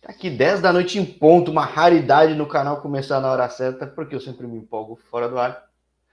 [0.00, 3.86] Tá aqui 10 da noite em ponto, uma raridade no canal começar na hora certa,
[3.86, 5.68] porque eu sempre me empolgo fora do ar.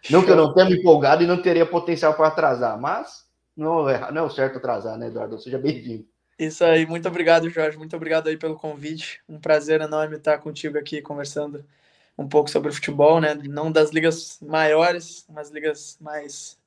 [0.09, 3.89] Não que eu não tenha me empolgado e não teria potencial para atrasar, mas não
[3.89, 5.39] é, não é o certo atrasar, né, Eduardo?
[5.39, 6.05] Seja bem-vindo.
[6.37, 7.77] Isso aí, muito obrigado, Jorge.
[7.77, 9.21] Muito obrigado aí pelo convite.
[9.27, 11.65] Um prazer enorme estar contigo aqui conversando
[12.17, 13.33] um pouco sobre futebol, né?
[13.33, 16.57] Não das ligas maiores, mas ligas mais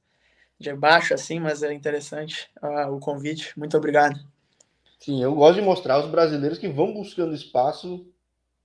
[0.58, 3.56] de baixo, assim, mas é interessante uh, o convite.
[3.58, 4.18] Muito obrigado.
[5.00, 8.06] Sim, eu gosto de mostrar os brasileiros que vão buscando espaço.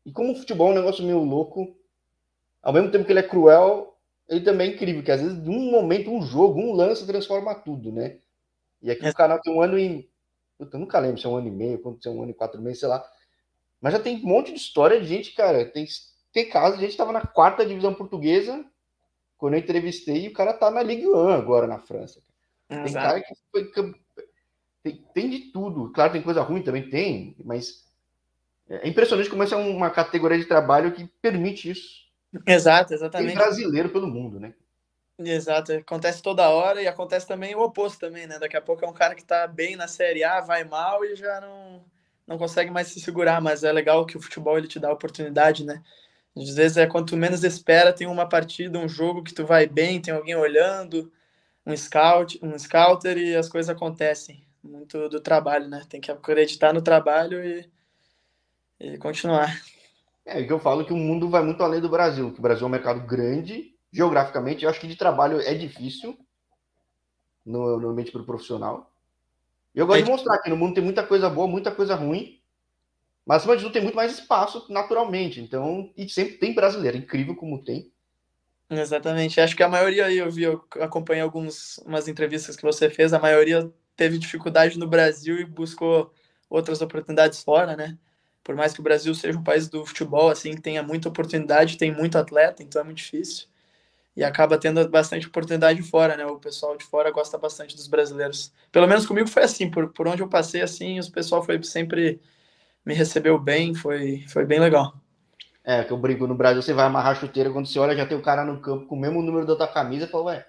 [0.05, 1.75] E como o futebol é um negócio meio louco,
[2.61, 5.49] ao mesmo tempo que ele é cruel, ele também é incrível, que às vezes, de
[5.49, 8.17] um momento, um jogo, um lance transforma tudo, né?
[8.81, 9.09] E aqui é.
[9.09, 10.09] o canal tem um ano e
[10.59, 12.61] eu nunca lembro se é um ano e meio, quando é um ano e quatro
[12.61, 13.05] meses, sei lá.
[13.79, 15.65] Mas já tem um monte de história de gente, cara.
[15.65, 15.85] Tem,
[16.33, 18.65] tem casos, a gente estava na quarta divisão portuguesa
[19.37, 22.21] quando eu entrevistei e o cara tá na Ligue 1 agora na França.
[22.67, 23.05] Tem Exato.
[23.05, 23.71] cara que foi.
[24.85, 25.91] Tem, tem, de tudo.
[25.91, 27.83] Claro, tem coisa ruim também, tem, mas
[28.69, 32.05] é impressionante como essa é uma categoria de trabalho que permite isso.
[32.45, 33.29] Exato, exatamente.
[33.29, 34.53] Tem brasileiro pelo mundo, né?
[35.17, 38.37] Exato, acontece toda hora e acontece também o oposto também, né?
[38.37, 41.15] Daqui a pouco é um cara que tá bem na Série A, vai mal e
[41.15, 41.83] já não,
[42.27, 44.93] não consegue mais se segurar, mas é legal que o futebol ele te dá a
[44.93, 45.81] oportunidade, né?
[46.37, 49.99] Às vezes é quanto menos espera, tem uma partida, um jogo que tu vai bem,
[49.99, 51.11] tem alguém olhando,
[51.65, 54.44] um scout, um scouter e as coisas acontecem.
[54.65, 55.85] Muito do trabalho, né?
[55.87, 57.69] Tem que acreditar no trabalho e,
[58.79, 59.61] e continuar.
[60.25, 62.41] É, é que eu falo que o mundo vai muito além do Brasil, que o
[62.41, 66.17] Brasil é um mercado grande geograficamente, eu acho que de trabalho é difícil
[67.45, 68.91] no, no ambiente pro profissional.
[69.73, 70.03] Eu gosto é.
[70.03, 72.41] de mostrar que no mundo tem muita coisa boa, muita coisa ruim,
[73.25, 75.39] mas acima de tudo tem muito mais espaço naturalmente.
[75.39, 77.89] Então, e sempre tem brasileiro, incrível como tem.
[78.69, 79.39] Exatamente.
[79.39, 83.13] Acho que a maioria aí eu vi, eu acompanhei algumas umas entrevistas que você fez,
[83.13, 86.13] a maioria teve dificuldade no Brasil e buscou
[86.49, 87.97] outras oportunidades fora, né?
[88.43, 91.77] Por mais que o Brasil seja um país do futebol, assim, que tenha muita oportunidade,
[91.77, 93.47] tem muito atleta, então é muito difícil
[94.15, 96.25] e acaba tendo bastante oportunidade fora, né?
[96.25, 98.51] O pessoal de fora gosta bastante dos brasileiros.
[98.71, 102.21] Pelo menos comigo foi assim, por, por onde eu passei assim, o pessoal foi sempre
[102.85, 104.95] me recebeu bem, foi, foi bem legal.
[105.63, 108.17] É, que eu brinco no Brasil, você vai amarrar chuteira, quando você olha, já tem
[108.17, 110.45] o cara no campo com o mesmo número da tua camisa, e fala, ué,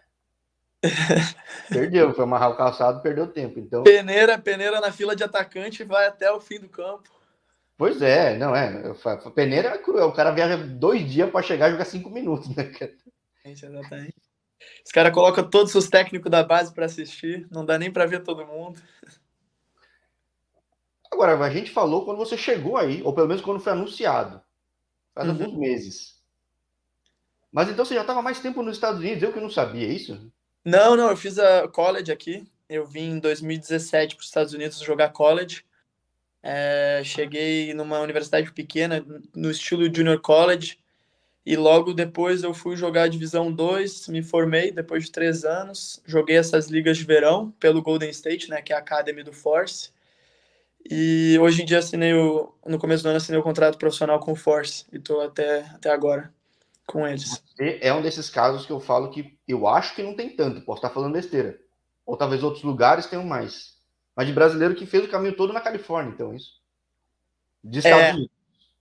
[1.69, 3.59] perdeu, foi amarrar o calçado, perdeu tempo.
[3.59, 3.83] Então...
[3.83, 7.11] Peneira, peneira na fila de atacante vai até o fim do campo.
[7.77, 8.95] Pois é, não é.
[9.35, 10.09] Peneira é cruel.
[10.09, 12.73] O cara viaja dois dias para chegar e jogar cinco minutos, né?
[13.45, 14.15] Exatamente.
[14.85, 18.23] Os caras colocam todos os técnicos da base para assistir, não dá nem para ver
[18.23, 18.81] todo mundo.
[21.13, 24.41] Agora, a gente falou quando você chegou aí, ou pelo menos quando foi anunciado,
[25.15, 25.35] faz uhum.
[25.35, 26.17] alguns meses.
[27.53, 30.31] Mas então você já estava mais tempo nos Estados Unidos, eu que não sabia isso?
[30.67, 32.45] Não, não, eu fiz a college aqui.
[32.69, 35.65] Eu vim em 2017 para os Estados Unidos jogar college.
[36.43, 40.77] É, cheguei numa universidade pequena, no estilo junior college.
[41.45, 46.03] E logo depois eu fui jogar a Divisão 2, me formei depois de três anos.
[46.05, 49.91] Joguei essas ligas de verão pelo Golden State, né, que é a Academy do Force.
[50.91, 54.33] E hoje em dia assinei o, no começo do ano assinei o contrato profissional com
[54.33, 56.35] o Force e estou até, até agora
[56.87, 57.43] com eles.
[57.57, 60.61] Você é um desses casos que eu falo que eu acho que não tem tanto,
[60.61, 61.59] posso estar falando besteira.
[62.05, 63.77] Ou talvez outros lugares tenham mais.
[64.15, 66.61] Mas de brasileiro que fez o caminho todo na Califórnia, então isso.
[67.63, 68.31] De Estados é, Unidos.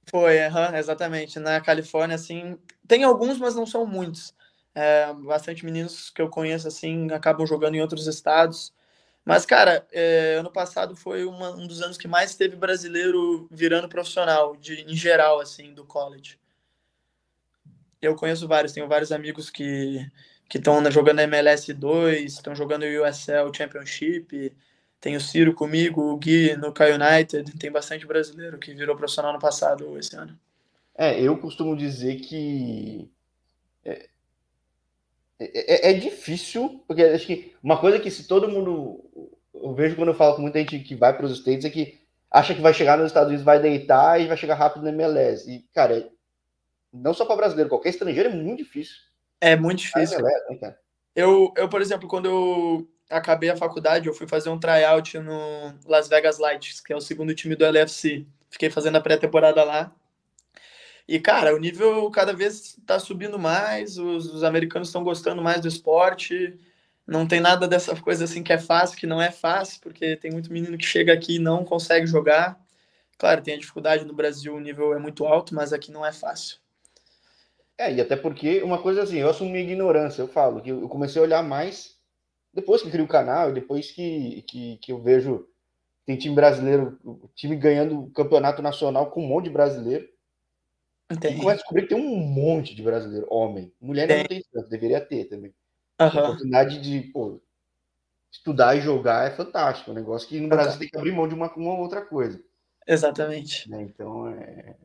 [0.05, 1.39] Foi, uhum, exatamente.
[1.39, 2.57] Na Califórnia, assim,
[2.87, 4.33] tem alguns, mas não são muitos.
[4.73, 8.71] É, bastante meninos que eu conheço, assim, acabam jogando em outros estados.
[9.23, 13.89] Mas, cara, é, ano passado foi uma, um dos anos que mais teve brasileiro virando
[13.89, 16.37] profissional, de, em geral, assim, do college.
[18.01, 20.05] Eu conheço vários, tenho vários amigos que
[20.47, 24.55] que estão jogando MLS 2, estão jogando USL Championship,
[25.01, 29.33] tem o Ciro comigo, o Gui no K United, tem bastante brasileiro que virou profissional
[29.33, 30.37] no passado esse ano.
[30.95, 33.09] É, eu costumo dizer que
[33.83, 34.07] é,
[35.39, 39.03] é, é, difícil, porque acho que uma coisa que se todo mundo.
[39.53, 41.99] Eu vejo quando eu falo com muita gente que vai para os States é que
[42.29, 45.49] acha que vai chegar nos Estados Unidos, vai deitar e vai chegar rápido no MLS.
[45.49, 46.09] E, cara,
[46.95, 48.97] não só para brasileiro, qualquer estrangeiro é muito difícil.
[49.41, 50.21] É muito difícil.
[50.21, 50.75] Né,
[51.15, 55.73] eu, eu, por exemplo, quando eu acabei a faculdade, eu fui fazer um tryout no
[55.85, 58.25] Las Vegas Lights, que é o segundo time do LFC.
[58.49, 59.93] Fiquei fazendo a pré-temporada lá.
[61.07, 65.61] E, cara, o nível cada vez está subindo mais, os, os americanos estão gostando mais
[65.61, 66.57] do esporte.
[67.05, 70.31] Não tem nada dessa coisa assim que é fácil, que não é fácil, porque tem
[70.31, 72.59] muito menino que chega aqui e não consegue jogar.
[73.17, 76.11] Claro, tem a dificuldade no Brasil, o nível é muito alto, mas aqui não é
[76.11, 76.57] fácil.
[77.77, 80.87] É, e até porque uma coisa assim, eu assumo minha ignorância, eu falo que eu
[80.87, 81.95] comecei a olhar mais
[82.53, 85.45] depois que crio o canal, depois que, que, que eu vejo
[86.05, 86.97] tem time brasileiro,
[87.33, 90.07] time ganhando campeonato nacional com um monte de brasileiro.
[91.19, 91.33] Tem.
[91.33, 93.73] E começa a descobrir que tem um monte de brasileiro, homem.
[93.81, 94.19] Mulher tem.
[94.19, 95.53] não tem tanto, deveria ter também.
[95.99, 96.07] Uhum.
[96.07, 97.41] A oportunidade de pô,
[98.31, 99.89] estudar e jogar é fantástico.
[99.89, 102.41] É um negócio que no Brasil tem que abrir mão de uma, uma outra coisa.
[102.87, 103.69] Exatamente.
[103.69, 103.81] Né?
[103.81, 104.75] Então, é...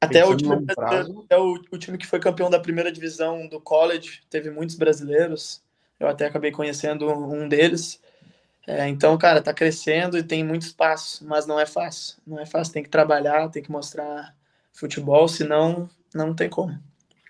[0.00, 4.20] Até, o, time, até o, o, time que foi campeão da primeira divisão do college
[4.28, 5.62] teve muitos brasileiros.
[5.98, 8.00] Eu até acabei conhecendo um deles.
[8.66, 12.16] É, então, cara, tá crescendo e tem muito espaço, mas não é fácil.
[12.26, 14.36] Não é fácil, tem que trabalhar, tem que mostrar
[14.72, 16.78] futebol, senão não tem como.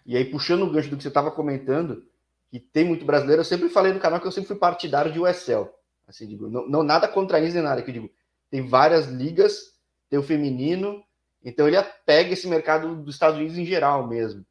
[0.05, 2.05] E aí, puxando o gancho do que você estava comentando,
[2.51, 5.21] que tem muito brasileiro, eu sempre falei no canal que eu sempre fui partidário de
[5.21, 5.69] USL.
[6.09, 8.11] Assim, digo, não, não nada contra isso nem nada, que eu digo,
[8.51, 9.75] tem várias ligas,
[10.09, 11.03] tem o feminino,
[11.45, 14.45] então ele pega esse mercado dos Estados Unidos em geral mesmo.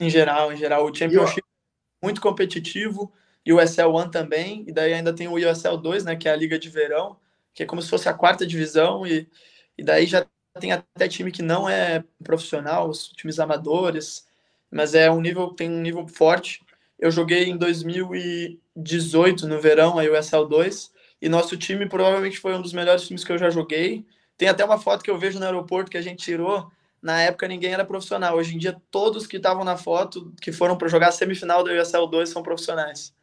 [0.00, 0.84] Em geral, em geral.
[0.84, 3.12] O Championship é muito competitivo,
[3.44, 6.32] e o USL One também, e daí ainda tem o USL 2, né, que é
[6.32, 7.16] a liga de verão,
[7.52, 9.28] que é como se fosse a quarta divisão, e,
[9.76, 10.26] e daí já
[10.58, 14.26] tem até time que não é profissional, os times amadores,
[14.70, 16.62] mas é um nível, tem um nível forte.
[16.98, 22.62] Eu joguei em 2018 no verão a USL 2 e nosso time provavelmente foi um
[22.62, 24.06] dos melhores times que eu já joguei.
[24.36, 26.70] Tem até uma foto que eu vejo no aeroporto que a gente tirou.
[27.00, 28.36] Na época ninguém era profissional.
[28.36, 31.72] Hoje em dia todos que estavam na foto, que foram para jogar a semifinal da
[31.72, 33.14] USL 2 são profissionais.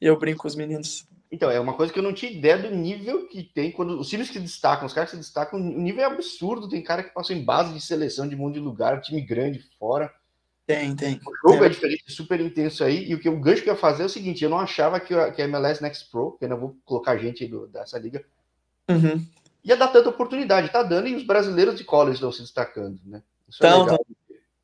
[0.00, 1.06] E eu brinco com os meninos.
[1.32, 4.06] Então, é uma coisa que eu não tinha ideia do nível que tem quando os
[4.06, 6.68] times que destacam, os caras que se destacam, o nível é absurdo.
[6.68, 10.12] Tem cara que passou em base de seleção de monte de lugar, time grande fora.
[10.66, 11.18] Tem, tem.
[11.26, 13.08] O jogo é, é diferente, super intenso aí.
[13.08, 15.00] E o que o gancho que eu ia fazer é o seguinte: eu não achava
[15.00, 17.98] que, a, que a MLS Next Pro, que eu não vou colocar gente do, dessa
[17.98, 18.22] liga,
[18.90, 19.26] uhum.
[19.64, 20.70] Ia dar tanta oportunidade.
[20.70, 23.22] Tá dando e os brasileiros de college estão se destacando, né?
[23.48, 23.86] Isso então,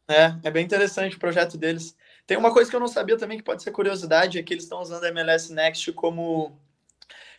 [0.09, 1.97] é, é, é bem interessante o projeto deles.
[2.27, 4.65] Tem uma coisa que eu não sabia também que pode ser curiosidade, é que eles
[4.65, 6.59] estão usando a MLS Next como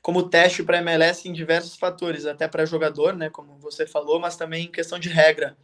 [0.02, 4.38] como teste para MLS em diversos fatores, até para jogador, né, como você falou, mas
[4.38, 5.58] também em questão de regra.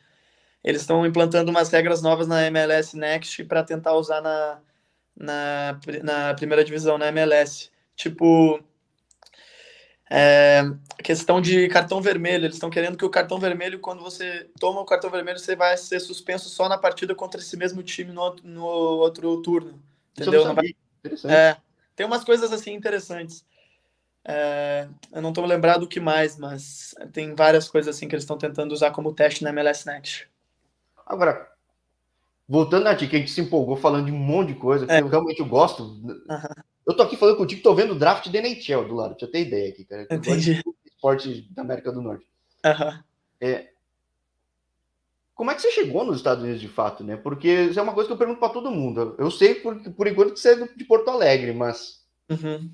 [0.64, 4.60] Eles estão implantando umas regras novas na MLS Next para tentar usar na,
[5.16, 7.70] na, na primeira divisão, na MLS.
[7.96, 8.60] Tipo,
[10.10, 10.62] é,
[11.04, 12.46] questão de cartão vermelho.
[12.46, 15.76] Eles estão querendo que o cartão vermelho, quando você toma o cartão vermelho, você vai
[15.78, 19.80] ser suspenso só na partida contra esse mesmo time no, no outro turno.
[20.18, 20.44] Entendeu?
[21.30, 21.58] É,
[21.96, 23.46] tem umas coisas assim interessantes.
[24.28, 28.24] É, eu não estou lembrado do que mais, mas tem várias coisas assim que eles
[28.24, 30.28] estão tentando usar como teste na MLS Next.
[31.06, 31.48] Agora,
[32.48, 34.92] voltando a ti, que a gente se empolgou falando de um monte de coisa, que
[34.92, 35.02] é.
[35.02, 35.84] eu realmente eu gosto.
[35.84, 36.18] Uhum.
[36.86, 39.32] Eu tô aqui falando contigo, tô vendo o draft de NHL do lado, pra você
[39.32, 40.08] ter ideia aqui, cara.
[40.10, 40.62] Entendi.
[40.86, 42.26] Esporte da América do Norte.
[42.64, 43.04] Uhum.
[43.42, 43.70] É,
[45.36, 47.18] como é que você chegou nos Estados Unidos de fato, né?
[47.18, 49.16] Porque isso é uma coisa que eu pergunto para todo mundo.
[49.20, 52.06] Eu sei por, por enquanto que você é de Porto Alegre, mas.
[52.30, 52.72] Uhum.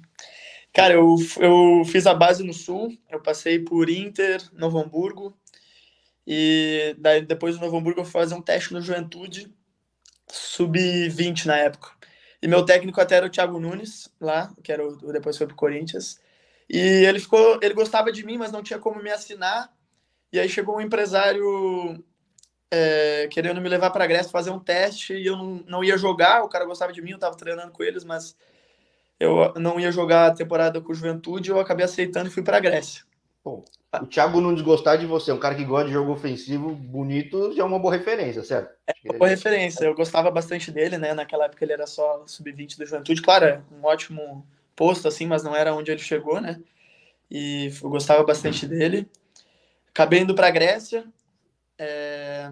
[0.72, 5.36] Cara, eu, eu fiz a base no Sul, eu passei por Inter, Novo Hamburgo,
[6.26, 9.52] e daí depois do Novo Hamburgo eu fui fazer um teste no Juventude,
[10.28, 11.90] sub-20 na época.
[12.42, 15.56] E meu técnico até era o Thiago Nunes, lá, que era o, depois foi pro
[15.56, 16.20] Corinthians.
[16.70, 19.72] E ele ficou, ele gostava de mim, mas não tinha como me assinar.
[20.34, 22.04] E aí chegou um empresário
[22.72, 26.44] é, querendo me levar para Grécia fazer um teste e eu não, não ia jogar.
[26.44, 28.36] O cara gostava de mim, eu estava treinando com eles, mas
[29.20, 31.52] eu não ia jogar a temporada com o Juventude.
[31.52, 33.04] Eu acabei aceitando e fui para Grécia.
[34.00, 37.64] O Thiago Nunes gostar de você, um cara que gosta de jogo ofensivo bonito, já
[37.64, 38.74] é uma boa referência, certo?
[38.88, 39.84] É uma boa referência.
[39.84, 41.14] Eu gostava bastante dele, né?
[41.14, 43.22] Naquela época ele era só sub-20 da Juventude.
[43.22, 46.62] Claro, é um ótimo posto, assim, mas não era onde ele chegou, né?
[47.30, 49.10] E eu gostava bastante dele.
[49.90, 51.06] Acabei indo para a Grécia.
[51.78, 52.52] É...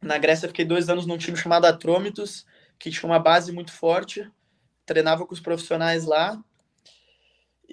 [0.00, 2.44] Na Grécia fiquei dois anos num time chamado Atrômitos,
[2.80, 4.28] que tinha uma base muito forte.
[4.84, 6.42] Treinava com os profissionais lá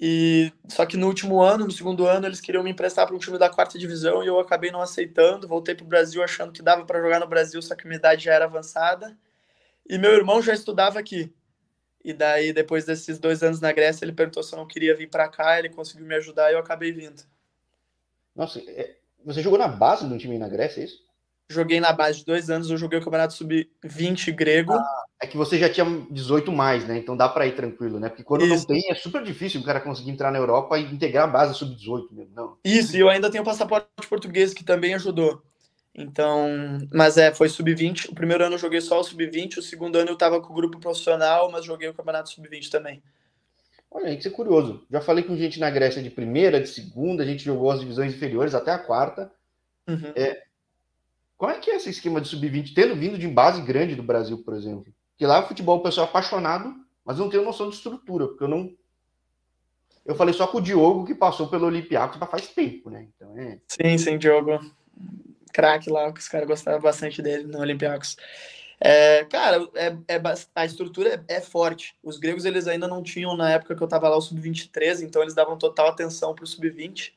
[0.02, 3.18] e só que no último ano, no segundo ano, eles queriam me emprestar para um
[3.18, 5.46] time da quarta divisão e eu acabei não aceitando.
[5.46, 8.24] Voltei para o Brasil achando que dava para jogar no Brasil, só que minha idade
[8.24, 9.14] já era avançada.
[9.86, 11.30] E meu irmão já estudava aqui.
[12.02, 15.10] E daí, depois desses dois anos na Grécia, ele perguntou se eu não queria vir
[15.10, 15.58] para cá.
[15.58, 17.22] Ele conseguiu me ajudar e eu acabei vindo.
[18.34, 21.04] Nossa, é, você jogou na base de um time na Grécia, é isso?
[21.50, 24.72] Joguei na base de dois anos, eu joguei o Campeonato Sub-20 grego.
[24.72, 26.96] Ah, é que você já tinha 18 mais, né?
[26.96, 28.08] Então dá para ir tranquilo, né?
[28.08, 28.54] Porque quando Isso.
[28.54, 31.54] não tem, é super difícil o cara conseguir entrar na Europa e integrar a base
[31.54, 32.56] Sub-18 mesmo, não.
[32.64, 35.42] Isso, e eu ainda tenho passaporte português que também ajudou.
[35.94, 36.48] Então,
[36.90, 38.10] mas é, foi Sub-20.
[38.10, 40.56] O primeiro ano eu joguei só o Sub-20, o segundo ano eu tava com o
[40.56, 43.02] grupo profissional, mas joguei o Campeonato Sub-20 também.
[43.90, 44.86] Olha, isso é curioso.
[44.90, 48.14] Já falei com gente na Grécia de primeira, de segunda, a gente jogou as divisões
[48.14, 49.30] inferiores até a quarta.
[49.86, 50.12] Uhum.
[50.14, 50.44] É,
[51.36, 54.38] qual é que é esse esquema de sub-20, tendo vindo de base grande do Brasil,
[54.44, 54.94] por exemplo?
[55.20, 56.74] Que lá o futebol o pessoal é apaixonado,
[57.04, 58.74] mas não tem noção de estrutura, porque eu não.
[60.02, 63.06] Eu falei só com o Diogo, que passou pelo Olympiacos faz tempo, né?
[63.14, 63.58] Então é...
[63.68, 64.58] Sim, sim, Diogo.
[65.52, 68.16] Craque lá, que os caras gostavam bastante dele no Olympiacos.
[68.80, 70.22] É, cara, é, é,
[70.54, 71.94] a estrutura é, é, forte.
[72.02, 75.20] Os gregos eles ainda não tinham, na época que eu estava lá, o sub-23, então
[75.20, 77.12] eles davam total atenção para o sub-20.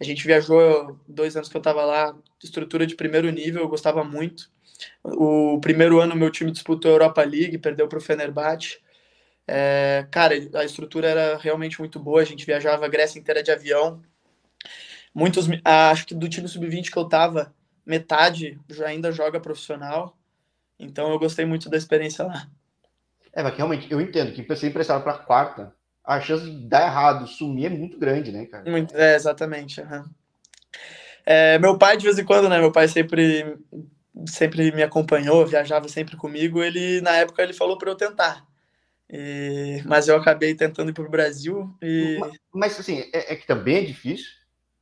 [0.00, 4.02] A gente viajou dois anos que eu estava lá, estrutura de primeiro nível, eu gostava
[4.02, 4.52] muito.
[5.02, 8.78] O primeiro ano meu time disputou a Europa League, perdeu para o Fenerbahçe.
[9.46, 13.50] É, cara, a estrutura era realmente muito boa, a gente viajava a Grécia inteira de
[13.50, 14.02] avião.
[15.14, 20.16] Muitos, acho que do time sub-20 que eu tava, metade já ainda joga profissional.
[20.78, 22.48] Então eu gostei muito da experiência lá.
[23.32, 25.74] É, mas realmente, eu entendo que ser emprestado para quarta,
[26.04, 28.70] a chance de dar errado, sumir é muito grande, né, cara?
[28.70, 29.80] Muito, é, exatamente.
[29.80, 30.04] Uhum.
[31.26, 32.58] É, meu pai, de vez em quando, né?
[32.58, 33.56] Meu pai sempre,
[34.26, 36.62] sempre me acompanhou, viajava sempre comigo.
[36.62, 38.46] Ele, na época, ele falou para eu tentar.
[39.10, 41.74] E, mas eu acabei tentando ir para o Brasil.
[41.82, 42.16] E...
[42.18, 44.30] Mas, mas assim, é, é, que também é difícil.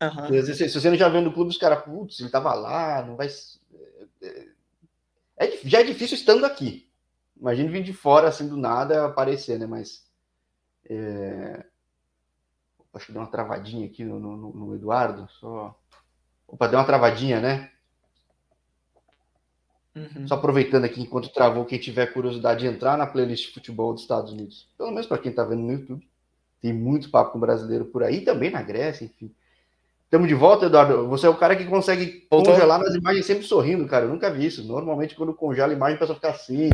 [0.03, 0.29] Uhum.
[0.29, 3.17] Vezes, se você não já vendo no clube, os caras, putz, ele tava lá, não
[3.17, 3.29] vai.
[4.23, 4.47] É,
[5.39, 6.89] é, já é difícil estando aqui.
[7.39, 9.67] Imagina vir de fora, assim, do nada aparecer, né?
[9.67, 10.05] Mas.
[10.89, 11.65] É...
[12.95, 15.27] Acho que deu uma travadinha aqui no, no, no Eduardo.
[15.41, 15.79] Só.
[16.47, 17.72] Opa, deu uma travadinha, né?
[19.95, 20.27] Uhum.
[20.27, 24.03] Só aproveitando aqui, enquanto travou, quem tiver curiosidade de entrar na playlist de futebol dos
[24.03, 26.09] Estados Unidos, pelo menos para quem está vendo no YouTube,
[26.61, 29.35] tem muito papo com brasileiro por aí, também na Grécia, enfim.
[30.05, 31.09] Estamos de volta, Eduardo.
[31.09, 32.53] Você é o cara que consegue Voltou.
[32.53, 34.05] congelar nas imagens sempre sorrindo, cara.
[34.05, 34.63] Eu nunca vi isso.
[34.63, 36.71] Normalmente, quando congela a imagem, a pessoa fica assim.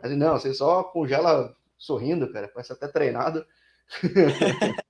[0.00, 2.48] Mas não, você só congela sorrindo, cara.
[2.48, 3.44] Parece até treinado.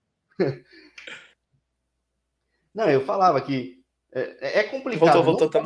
[2.74, 3.82] não, eu falava que
[4.12, 5.22] é, é complicado.
[5.24, 5.62] Voltou, voltou, tá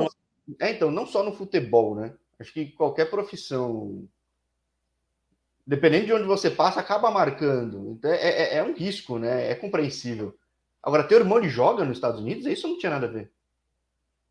[0.60, 2.14] é, então, não só no futebol, né?
[2.38, 4.08] Acho que qualquer profissão,
[5.66, 7.92] dependendo de onde você passa, acaba marcando.
[7.92, 9.50] Então, é, é, é um risco, né?
[9.50, 10.36] É compreensível.
[10.82, 12.46] Agora, teu irmão ele joga nos Estados Unidos?
[12.46, 13.30] Isso não tinha nada a ver.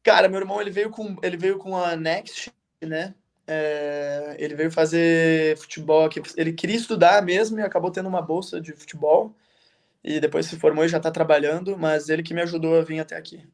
[0.04, 2.52] Cara, meu irmão ele veio com, ele veio com a Next,
[2.82, 3.16] né?
[3.48, 6.22] É, ele veio fazer futebol aqui.
[6.36, 9.34] Ele queria estudar mesmo e acabou tendo uma bolsa de futebol.
[10.04, 13.00] E depois se formou e já está trabalhando, mas ele que me ajudou a vir
[13.00, 13.48] até aqui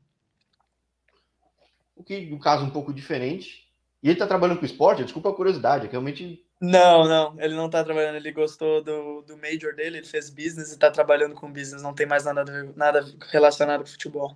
[2.07, 3.67] que no caso um pouco diferente.
[4.01, 5.03] E ele tá trabalhando com esporte?
[5.03, 6.43] Desculpa a curiosidade, é que realmente.
[6.61, 10.71] Não, não, ele não tá trabalhando, ele gostou do, do major dele, ele fez business
[10.71, 12.43] e tá trabalhando com business, não tem mais nada,
[12.75, 14.35] nada relacionado com futebol.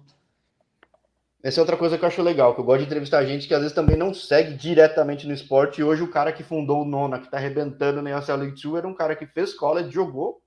[1.43, 3.53] Essa é outra coisa que eu acho legal, que eu gosto de entrevistar gente que
[3.53, 5.81] às vezes também não segue diretamente no esporte.
[5.81, 8.75] E hoje o cara que fundou o Nona, que tá arrebentando na ESL League 2,
[8.75, 10.39] era um cara que fez college, jogou,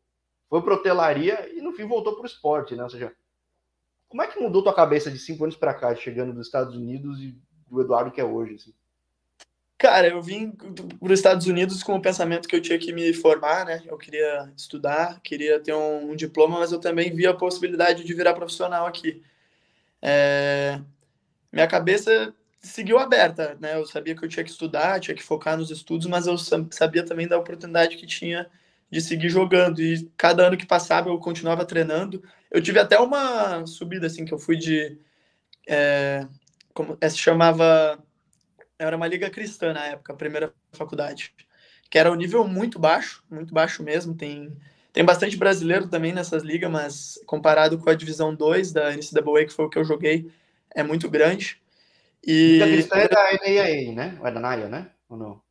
[0.48, 2.84] foi pro hotelaria e no fim voltou pro esporte, né?
[2.84, 3.12] Ou seja,
[4.14, 7.18] como é que mudou tua cabeça de cinco anos para cá, chegando dos Estados Unidos
[7.18, 7.34] e
[7.68, 8.54] do Eduardo que é hoje?
[8.54, 8.72] Assim?
[9.76, 13.12] Cara, eu vim para os Estados Unidos com o pensamento que eu tinha que me
[13.12, 13.82] formar, né?
[13.84, 18.14] Eu queria estudar, queria ter um, um diploma, mas eu também via a possibilidade de
[18.14, 19.20] virar profissional aqui.
[20.00, 20.80] É...
[21.52, 23.74] Minha cabeça seguiu aberta, né?
[23.74, 26.36] Eu sabia que eu tinha que estudar, tinha que focar nos estudos, mas eu
[26.70, 28.48] sabia também da oportunidade que tinha
[28.90, 29.80] de seguir jogando.
[29.80, 32.22] E cada ano que passava eu continuava treinando.
[32.50, 34.98] Eu tive até uma subida, assim, que eu fui de.
[35.68, 36.26] É,
[36.72, 37.98] como é, se chamava.
[38.78, 41.32] Era uma liga cristã na época, a primeira faculdade.
[41.90, 44.14] Que era um nível muito baixo, muito baixo mesmo.
[44.14, 44.56] Tem,
[44.92, 49.52] tem bastante brasileiro também nessas ligas, mas comparado com a divisão 2 da NCAA, que
[49.52, 50.30] foi o que eu joguei,
[50.74, 51.60] é muito grande.
[52.26, 52.54] E...
[52.54, 54.16] Liga cristã é da NAIA, né?
[54.20, 54.90] Ou é da né?
[55.08, 55.43] Ou não?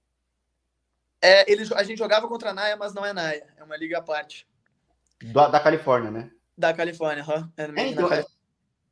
[1.24, 3.48] É, eles, a gente jogava contra a Naia, mas não é Naia.
[3.56, 4.46] É uma liga à parte.
[5.32, 6.30] Da, da Califórnia, né?
[6.58, 7.50] Da Califórnia, uhum.
[7.56, 8.20] é, é, então, Califórnia.
[8.20, 8.26] É,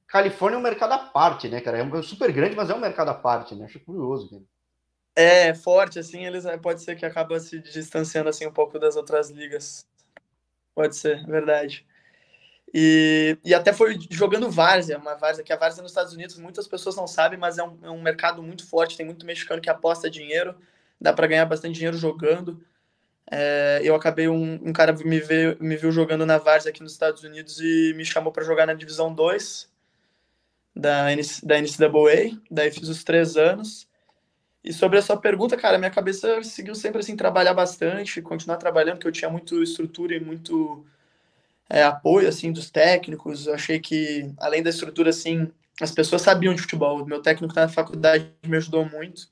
[0.07, 1.79] Califórnia é um mercado à parte, né, cara?
[1.79, 3.65] É super grande, mas é um mercado à parte, né?
[3.65, 4.29] Acho curioso.
[4.29, 4.41] Cara.
[5.13, 8.95] É, forte, assim, eles é, pode ser que acaba se distanciando assim um pouco das
[8.95, 9.85] outras ligas.
[10.73, 11.85] Pode ser, verdade.
[12.73, 16.65] E, e até foi jogando várzea, uma várzea, que a várzea nos Estados Unidos muitas
[16.65, 19.69] pessoas não sabem, mas é um, é um mercado muito forte, tem muito mexicano que
[19.69, 20.55] aposta dinheiro
[21.01, 22.63] dá para ganhar bastante dinheiro jogando.
[23.29, 26.91] É, eu acabei, um, um cara me, veio, me viu jogando na Várzea aqui nos
[26.91, 29.67] Estados Unidos e me chamou para jogar na Divisão 2
[30.75, 31.07] da,
[31.43, 33.89] da NCAA, daí fiz os três anos.
[34.63, 38.97] E sobre a sua pergunta, cara, minha cabeça seguiu sempre assim, trabalhar bastante, continuar trabalhando,
[38.97, 40.85] porque eu tinha muito estrutura e muito
[41.67, 43.47] é, apoio, assim, dos técnicos.
[43.47, 47.01] Eu achei que, além da estrutura, assim, as pessoas sabiam de futebol.
[47.01, 49.31] O meu técnico na faculdade me ajudou muito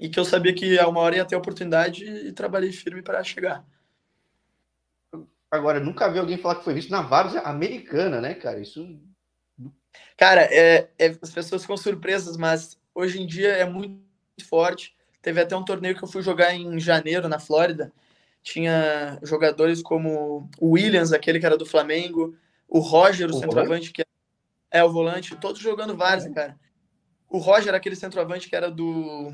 [0.00, 3.22] e que eu sabia que a uma hora ia ter oportunidade e trabalhei firme para
[3.22, 3.64] chegar.
[5.50, 8.60] Agora, nunca vi alguém falar que foi visto na várzea americana, né, cara?
[8.60, 9.00] Isso.
[10.16, 13.98] Cara, é, é, as pessoas ficam surpresas, mas hoje em dia é muito
[14.46, 14.94] forte.
[15.22, 17.92] Teve até um torneio que eu fui jogar em janeiro, na Flórida,
[18.42, 22.36] tinha jogadores como o Williams, aquele que era do Flamengo,
[22.68, 24.06] o Roger, o, o centroavante, que é,
[24.70, 26.58] é o volante, todos jogando várzea, cara.
[27.28, 29.32] O Roger, aquele centroavante que era do,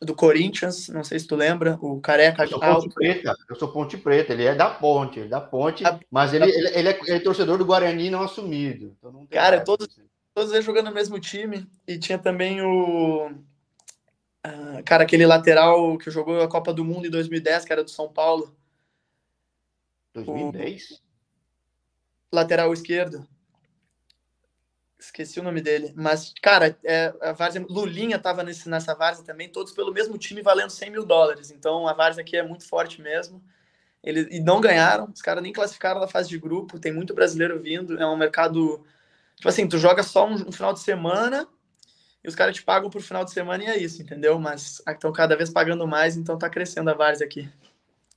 [0.00, 3.68] do Corinthians, não sei se tu lembra, o careca eu sou Ponte Preta, eu sou
[3.68, 6.88] Ponte Preta, ele é da Ponte, ele é da Ponte, a, mas ele, ele, ele,
[6.88, 8.96] é, ele, é, torcedor do Guarani não assumido.
[8.98, 9.88] Então não cara, todos,
[10.34, 13.30] todos eles jogando no mesmo time, e tinha também o
[14.46, 17.90] uh, cara, aquele lateral que jogou a Copa do Mundo em 2010, que era do
[17.90, 18.56] São Paulo.
[20.14, 21.02] 2010?
[22.32, 23.26] O lateral esquerdo.
[25.00, 25.92] Esqueci o nome dele.
[25.96, 30.42] Mas, cara, é, a Várzea, Lulinha tava nesse, nessa Várzea também, todos pelo mesmo time
[30.42, 31.50] valendo 100 mil dólares.
[31.50, 33.42] Então a Várzea aqui é muito forte mesmo.
[34.04, 37.58] Eles, e não ganharam, os caras nem classificaram na fase de grupo, tem muito brasileiro
[37.60, 37.98] vindo.
[37.98, 38.84] É um mercado.
[39.36, 41.48] Tipo assim, tu joga só um, um final de semana
[42.22, 44.38] e os caras te pagam por final de semana e é isso, entendeu?
[44.38, 47.48] Mas estão cada vez pagando mais, então tá crescendo a Várzea aqui.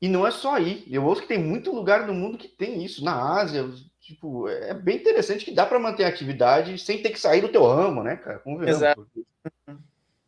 [0.02, 0.86] E não é só aí.
[0.92, 3.06] Eu ouço que tem muito lugar no mundo que tem isso.
[3.06, 3.70] Na Ásia,
[4.04, 7.48] tipo, é bem interessante que dá para manter a atividade sem ter que sair do
[7.48, 8.42] teu ramo, né, cara?
[8.68, 9.08] Exato.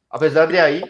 [0.10, 0.82] Apesar de aí,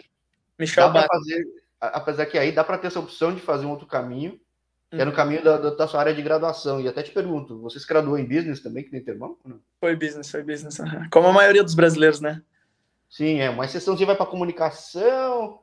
[0.56, 1.44] Michel dá fazer,
[1.80, 4.40] apesar que aí dá para ter essa opção de fazer um outro caminho,
[4.88, 5.16] que é no uhum.
[5.16, 6.80] caminho da, da, sua área de graduação.
[6.80, 9.36] E até te pergunto, você se graduou em business também, que nem teu irmão?
[9.80, 10.78] Foi business, foi business.
[11.10, 12.40] Como a maioria dos brasileiros, né?
[13.10, 13.96] Sim, é uma exceção.
[13.96, 15.60] Você vai para comunicação,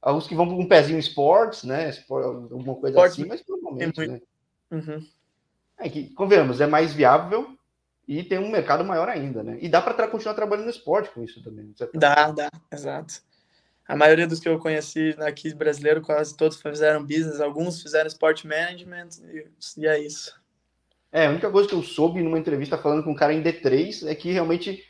[0.00, 1.92] alguns que vão para um pezinho esportes, né?
[2.08, 4.20] alguma coisa assim, mas provavelmente, né?
[4.70, 5.04] Uhum.
[5.80, 7.56] É que, convenhamos, é mais viável
[8.06, 9.58] e tem um mercado maior ainda, né?
[9.60, 11.72] E dá para continuar trabalhando no esporte com isso também.
[11.94, 13.14] Dá, dá, exato.
[13.88, 18.44] A maioria dos que eu conheci aqui brasileiro, quase todos fizeram business, alguns fizeram sport
[18.44, 19.46] management e,
[19.78, 20.38] e é isso.
[21.10, 24.06] É, a única coisa que eu soube numa entrevista falando com um cara em D3
[24.06, 24.84] é que realmente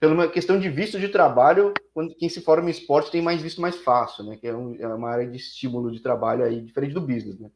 [0.00, 3.42] pela uma questão de visto de trabalho, quando quem se forma em esporte tem mais
[3.42, 4.36] visto mais fácil, né?
[4.36, 7.50] Que é, um, é uma área de estímulo de trabalho aí, diferente do business, né?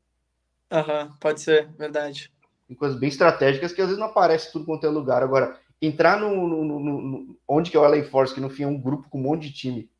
[0.70, 2.33] Aham, uhum, pode ser, verdade.
[2.66, 5.22] Tem coisas bem estratégicas que às vezes não aparece tudo quanto é lugar.
[5.22, 8.62] Agora, entrar no, no, no, no, onde que é o LA Force, que no fim
[8.62, 9.90] é um grupo com um monte de time,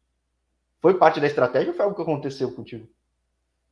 [0.81, 2.89] foi parte da estratégia ou foi algo que aconteceu contigo?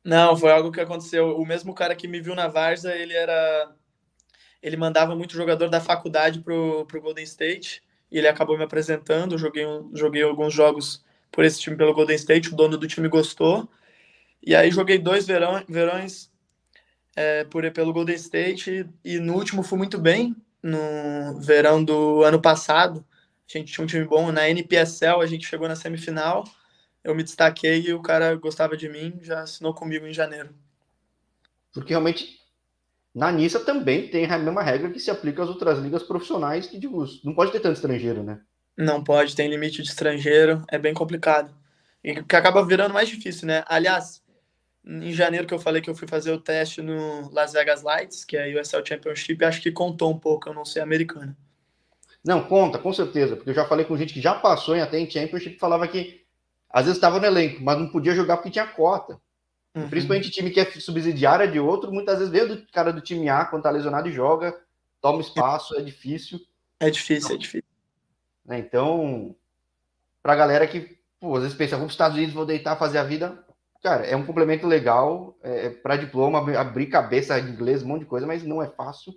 [0.03, 1.37] Não, foi algo que aconteceu.
[1.37, 3.71] O mesmo cara que me viu na Varsa, ele era.
[4.61, 9.37] Ele mandava muito jogador da faculdade pro, pro Golden State e ele acabou me apresentando.
[9.37, 13.07] Joguei, um, joguei alguns jogos por esse time pelo Golden State, o dono do time
[13.07, 13.69] gostou.
[14.41, 16.32] E aí joguei dois verão, verões
[17.15, 22.41] é, por, pelo Golden State e no último fui muito bem, no verão do ano
[22.41, 23.05] passado.
[23.47, 26.43] A gente tinha um time bom na NPSL, a gente chegou na semifinal.
[27.03, 30.49] Eu me destaquei e o cara gostava de mim, já assinou comigo em janeiro.
[31.73, 32.39] Porque realmente
[33.13, 36.79] na NISA também tem a mesma regra que se aplica às outras ligas profissionais, que
[36.79, 38.39] digo, não pode ter tanto estrangeiro, né?
[38.75, 41.53] Não pode, tem limite de estrangeiro, é bem complicado.
[42.03, 43.63] E que acaba virando mais difícil, né?
[43.67, 44.22] Aliás,
[44.85, 48.25] em janeiro que eu falei que eu fui fazer o teste no Las Vegas Lights,
[48.25, 51.37] que é a USL Championship, acho que contou um pouco, eu não sei americana.
[52.23, 54.99] Não, conta, com certeza, porque eu já falei com gente que já passou em até
[54.99, 56.23] em Championship, falava que
[56.69, 59.19] às vezes estava no elenco, mas não podia jogar porque tinha cota.
[59.75, 59.89] Uhum.
[59.89, 63.45] Principalmente time que é subsidiária de outro, muitas vezes veio do cara do time A
[63.45, 64.55] quando tá lesionado e joga,
[65.01, 66.39] toma espaço, é difícil.
[66.79, 67.67] É difícil, então, é difícil.
[68.45, 69.35] Né, então,
[70.21, 72.97] pra galera que, pô, às vezes pensa, vou para os Estados Unidos, vou deitar, fazer
[72.97, 73.43] a vida.
[73.83, 78.01] Cara, é um complemento legal, é, é para diploma, abrir cabeça em inglês, um monte
[78.01, 79.13] de coisa, mas não é fácil.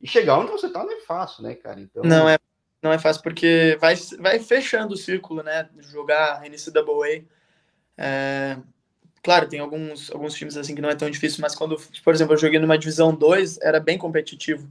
[0.00, 1.80] E chegar onde você tá não é fácil, né, cara?
[1.80, 2.02] Então...
[2.04, 2.38] Não é,
[2.82, 5.68] não é fácil, porque vai, vai fechando o círculo, né?
[5.78, 7.24] Jogar NCAA.
[7.96, 8.56] É,
[9.22, 12.34] Claro, tem alguns, alguns times assim que não é tão difícil, mas quando, por exemplo,
[12.34, 14.70] eu joguei numa divisão 2, era bem competitivo.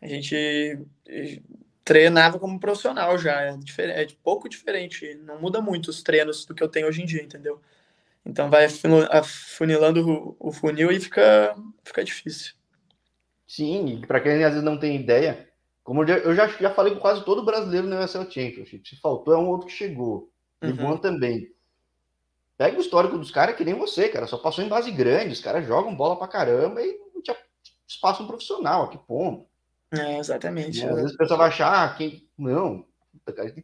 [0.00, 0.78] A gente
[1.84, 6.54] treinava como profissional já, é, diferente, é pouco diferente, não muda muito os treinos do
[6.54, 7.60] que eu tenho hoje em dia, entendeu?
[8.24, 8.66] Então vai
[9.10, 12.54] afunilando o funil e fica, fica difícil.
[13.46, 15.48] Sim, para quem às vezes não tem ideia,
[15.82, 19.38] como eu já, já falei com quase todo brasileiro no USL Championship, se faltou é
[19.38, 20.30] um outro que chegou,
[20.62, 20.96] e uhum.
[20.96, 21.52] também.
[22.56, 24.26] Pega o histórico dos caras que nem você, cara.
[24.26, 25.32] Só passou em base grande.
[25.32, 27.36] Os caras jogam bola pra caramba e não tinha
[27.86, 28.88] espaço um profissional.
[28.88, 29.46] Que ponto.
[29.92, 30.84] É, exatamente.
[30.84, 32.28] Às vezes o pessoal vai achar, ah, quem.
[32.38, 32.84] Não.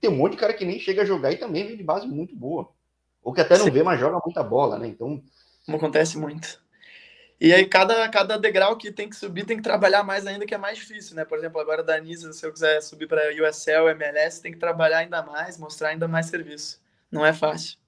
[0.00, 2.06] Tem um monte de cara que nem chega a jogar e também vem de base
[2.06, 2.68] muito boa.
[3.22, 3.70] Ou que até não Sim.
[3.70, 4.88] vê, mas joga muita bola, né?
[4.88, 5.22] Então.
[5.64, 6.60] Como acontece muito.
[7.40, 10.54] E aí, cada, cada degrau que tem que subir tem que trabalhar mais ainda, que
[10.54, 11.24] é mais difícil, né?
[11.24, 14.98] Por exemplo, agora da Nisa, se eu quiser subir para USL, MLS, tem que trabalhar
[14.98, 16.80] ainda mais, mostrar ainda mais serviço.
[17.10, 17.78] Não é fácil.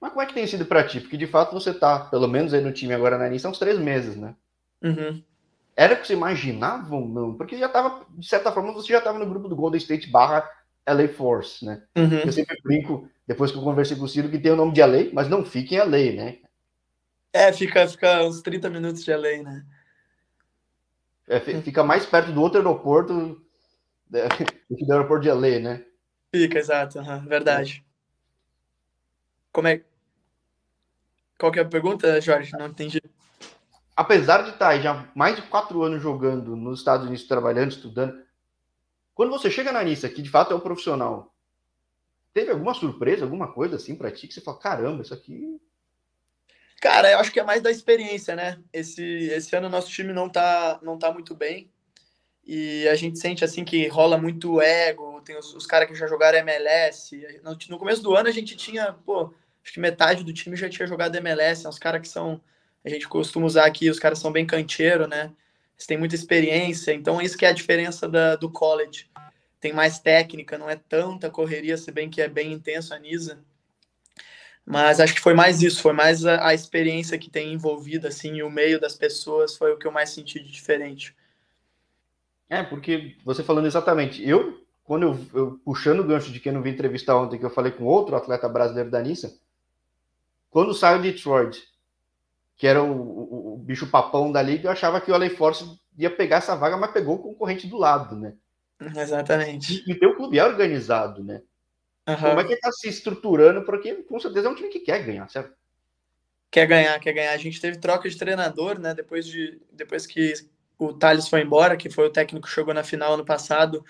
[0.00, 1.00] Mas como é que tem sido para ti?
[1.00, 3.58] Porque de fato você tá, pelo menos aí no time agora na Nice, há uns
[3.58, 4.34] três meses, né?
[4.82, 5.22] Uhum.
[5.76, 7.34] Era que você imaginava ou não?
[7.34, 10.48] Porque já tava, de certa forma, você já estava no grupo do Golden State barra
[10.86, 11.82] LA Force, né?
[11.96, 12.20] Uhum.
[12.20, 14.80] Eu sempre brinco, depois que eu conversei com o Ciro, que tem o nome de
[14.80, 16.38] LA, mas não fica em LA, né?
[17.32, 19.64] É, fica, fica uns 30 minutos de LA, né?
[21.28, 23.40] É, fica mais perto do outro aeroporto
[24.10, 24.22] né,
[24.68, 25.84] do que do aeroporto de LA, né?
[26.34, 27.84] Fica, exato, uhum, verdade.
[29.52, 29.80] Como é.
[31.38, 32.50] Qual que é a pergunta, Jorge?
[32.58, 33.00] Não entendi.
[33.96, 38.24] Apesar de estar já mais de quatro anos jogando nos Estados Unidos, trabalhando, estudando,
[39.14, 41.32] quando você chega na Nissa, que de fato é um profissional,
[42.32, 45.60] teve alguma surpresa, alguma coisa assim para ti que você fala, caramba, isso aqui
[46.80, 48.58] Cara, eu acho que é mais da experiência, né?
[48.72, 51.70] Esse, esse ano nosso time não tá, não tá muito bem.
[52.42, 56.06] E a gente sente assim que rola muito ego, tem os, os caras que já
[56.06, 57.14] jogaram MLS.
[57.44, 60.70] No, no, começo do ano a gente tinha, pô, acho que metade do time já
[60.70, 62.40] tinha jogado MLS, são os caras que são,
[62.82, 65.30] a gente costuma usar aqui, os caras são bem canteiro, né?
[65.74, 69.09] Eles têm muita experiência, então isso que é a diferença da, do college.
[69.60, 73.38] Tem mais técnica, não é tanta correria, se bem que é bem intenso a Nisa.
[74.64, 78.36] Mas acho que foi mais isso, foi mais a, a experiência que tem envolvido, assim,
[78.36, 81.14] e o meio das pessoas foi o que eu mais senti de diferente.
[82.48, 86.62] É, porque você falando exatamente, eu, quando eu, eu puxando o gancho de quem não
[86.62, 89.38] vi entrevistar ontem, que eu falei com outro atleta brasileiro da Nissa,
[90.50, 91.62] quando saiu Detroit,
[92.56, 95.64] que era o, o, o, bicho papão da liga, eu achava que o LA Force
[95.96, 98.34] ia pegar essa vaga, mas pegou o concorrente do lado, né?
[98.96, 99.84] Exatamente.
[99.86, 101.42] E, e o clube é organizado, né?
[102.08, 102.16] Uhum.
[102.16, 103.62] Como é que está se estruturando?
[103.62, 105.54] Porque com certeza é um time que quer ganhar, certo?
[106.50, 107.32] Quer ganhar, quer ganhar.
[107.32, 108.94] A gente teve troca de treinador, né?
[108.94, 110.32] Depois, de, depois que
[110.78, 113.84] o Thales foi embora, que foi o técnico que chegou na final ano passado.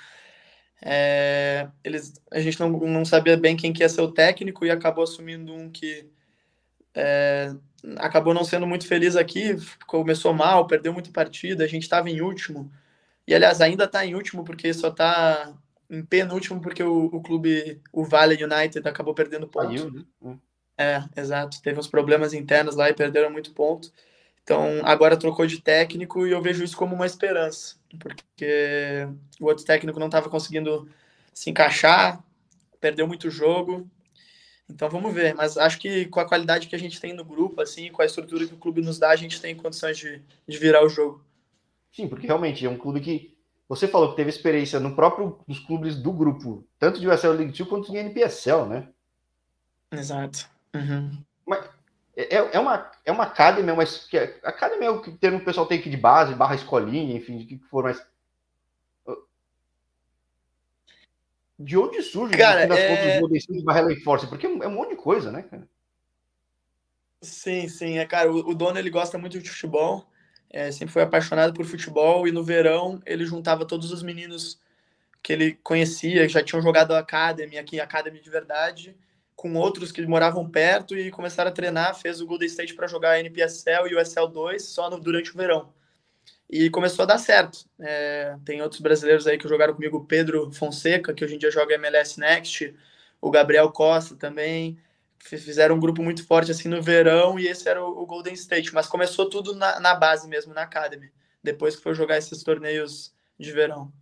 [0.83, 4.71] É, eles, a gente não, não sabia bem quem que ia ser o técnico e
[4.71, 6.11] acabou assumindo um que
[6.95, 7.55] é,
[7.97, 12.21] acabou não sendo muito feliz aqui, começou mal, perdeu muita partida, a gente estava em
[12.21, 12.71] último.
[13.31, 15.55] E aliás, ainda está em último porque só está
[15.89, 19.85] em penúltimo porque o, o clube, o Vale United, acabou perdendo pontos.
[19.93, 20.05] né?
[20.21, 20.37] Hum.
[20.77, 21.63] É, exato.
[21.63, 23.93] Teve uns problemas internos lá e perderam muito ponto.
[24.43, 29.07] Então, agora trocou de técnico e eu vejo isso como uma esperança, porque
[29.39, 30.89] o outro técnico não estava conseguindo
[31.33, 32.21] se encaixar,
[32.81, 33.89] perdeu muito jogo.
[34.69, 35.37] Então, vamos ver.
[35.37, 38.07] Mas acho que com a qualidade que a gente tem no grupo, assim, com a
[38.07, 41.25] estrutura que o clube nos dá, a gente tem condições de, de virar o jogo.
[41.93, 43.37] Sim, porque realmente é um clube que
[43.69, 47.57] você falou que teve experiência no próprio dos clubes do grupo, tanto de USL League
[47.57, 48.89] 2 quanto de NPSL, né?
[49.93, 50.49] Exato.
[50.75, 51.23] Uhum.
[51.47, 51.69] Mas
[52.17, 55.45] é, é, uma, é uma academy, mas que é, academy é o que termo o
[55.45, 58.05] pessoal tem aqui de base, barra escolinha, enfim, de que for, mas
[61.61, 63.21] de onde surge cara, no fim das é...
[63.21, 64.27] contas o barra Force?
[64.27, 65.69] Porque é um monte de coisa, né, cara?
[67.21, 70.09] Sim, sim, é cara, o, o dono ele gosta muito de futebol
[70.51, 74.59] é, sempre foi apaixonado por futebol e no verão ele juntava todos os meninos
[75.23, 78.97] que ele conhecia, que já tinham jogado Academy, aqui Academy de verdade,
[79.37, 83.13] com outros que moravam perto e começaram a treinar, fez o Golden State para jogar
[83.13, 85.73] a NPSL e o SL2 só no, durante o verão.
[86.49, 87.65] E começou a dar certo.
[87.79, 91.75] É, tem outros brasileiros aí que jogaram comigo, Pedro Fonseca, que hoje em dia joga
[91.75, 92.75] MLS Next,
[93.21, 94.77] o Gabriel Costa também,
[95.21, 98.87] fizeram um grupo muito forte assim no verão e esse era o, Golden State, mas
[98.87, 103.53] começou tudo na, na, base mesmo, na Academy, depois que foi jogar esses torneios de
[103.53, 103.93] verão.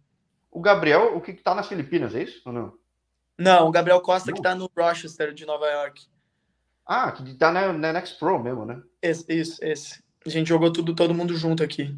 [0.51, 2.73] O Gabriel, o que tá nas Filipinas, é isso ou não?
[3.37, 4.37] Não, o Gabriel Costa não.
[4.37, 6.07] que tá no Rochester de Nova York.
[6.87, 8.81] Ah, que tá na, na Next Pro mesmo, né?
[9.03, 10.03] Esse, isso, esse.
[10.27, 11.97] A gente jogou tudo, todo mundo junto aqui.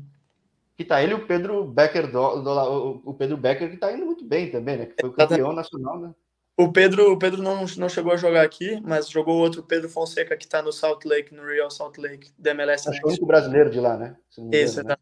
[0.76, 4.04] Que tá ele e o Pedro Becker, do, do, o Pedro Becker que tá indo
[4.04, 4.87] muito bem também, né?
[4.87, 6.14] Que foi o campeão nacional, né?
[6.61, 10.37] O Pedro, o Pedro não, não chegou a jogar aqui, mas jogou outro Pedro Fonseca
[10.37, 12.87] que está no Salt Lake, no Real Salt Lake, da MLS.
[12.87, 14.14] Acho que é o único brasileiro de lá, né?
[14.53, 14.94] Esse, né?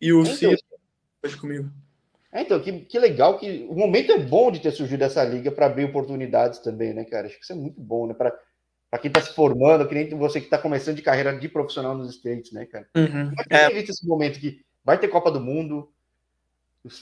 [0.00, 0.56] E o então, Ciro
[1.24, 1.70] hoje comigo.
[2.32, 5.52] É, então, que, que legal que o momento é bom de ter surgido essa liga
[5.52, 7.28] para abrir oportunidades também, né, cara?
[7.28, 8.14] Acho que isso é muito bom, né?
[8.14, 8.32] Para
[9.00, 12.14] quem está se formando, que nem você que está começando de carreira de profissional nos
[12.14, 12.88] States, né, cara?
[12.96, 13.30] Uhum.
[13.30, 13.78] Como é que é.
[13.78, 15.88] esse momento que vai ter Copa do Mundo,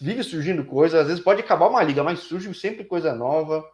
[0.01, 3.65] vive surgindo coisas, às vezes pode acabar uma liga, mas surge sempre coisa nova.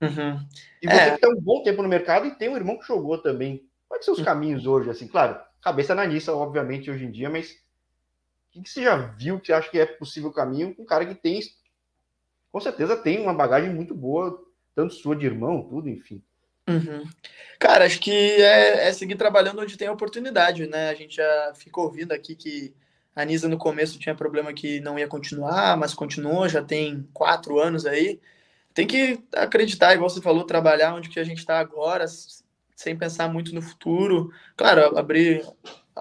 [0.00, 0.40] Uhum.
[0.80, 1.08] E você é.
[1.10, 3.68] que está um bom tempo no mercado e tem um irmão que jogou também.
[3.88, 4.24] Quais são os uhum.
[4.24, 4.90] caminhos hoje?
[4.90, 8.96] Assim, claro, cabeça na Nissa, obviamente, hoje em dia, mas o que, que você já
[8.96, 11.40] viu que você acha que é possível caminho com um cara que tem,
[12.52, 14.42] com certeza tem uma bagagem muito boa,
[14.74, 16.22] tanto sua de irmão, tudo, enfim.
[16.68, 17.02] Uhum.
[17.58, 20.90] Cara, acho que é, é, seguir trabalhando onde tem oportunidade, né?
[20.90, 22.74] A gente já ficou ouvindo aqui que
[23.16, 27.58] a Nisa no começo tinha problema que não ia continuar, mas continuou, já tem quatro
[27.58, 28.20] anos aí
[28.78, 32.04] tem que acreditar, igual você falou, trabalhar onde que a gente está agora,
[32.76, 34.30] sem pensar muito no futuro.
[34.56, 35.44] Claro, abrir,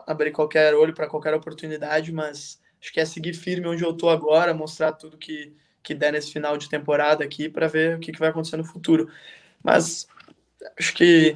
[0.05, 4.11] abrir qualquer olho para qualquer oportunidade, mas acho que é seguir firme onde eu estou
[4.11, 8.11] agora, mostrar tudo que, que der nesse final de temporada aqui para ver o que,
[8.11, 9.09] que vai acontecer no futuro.
[9.63, 10.07] Mas
[10.79, 11.35] acho que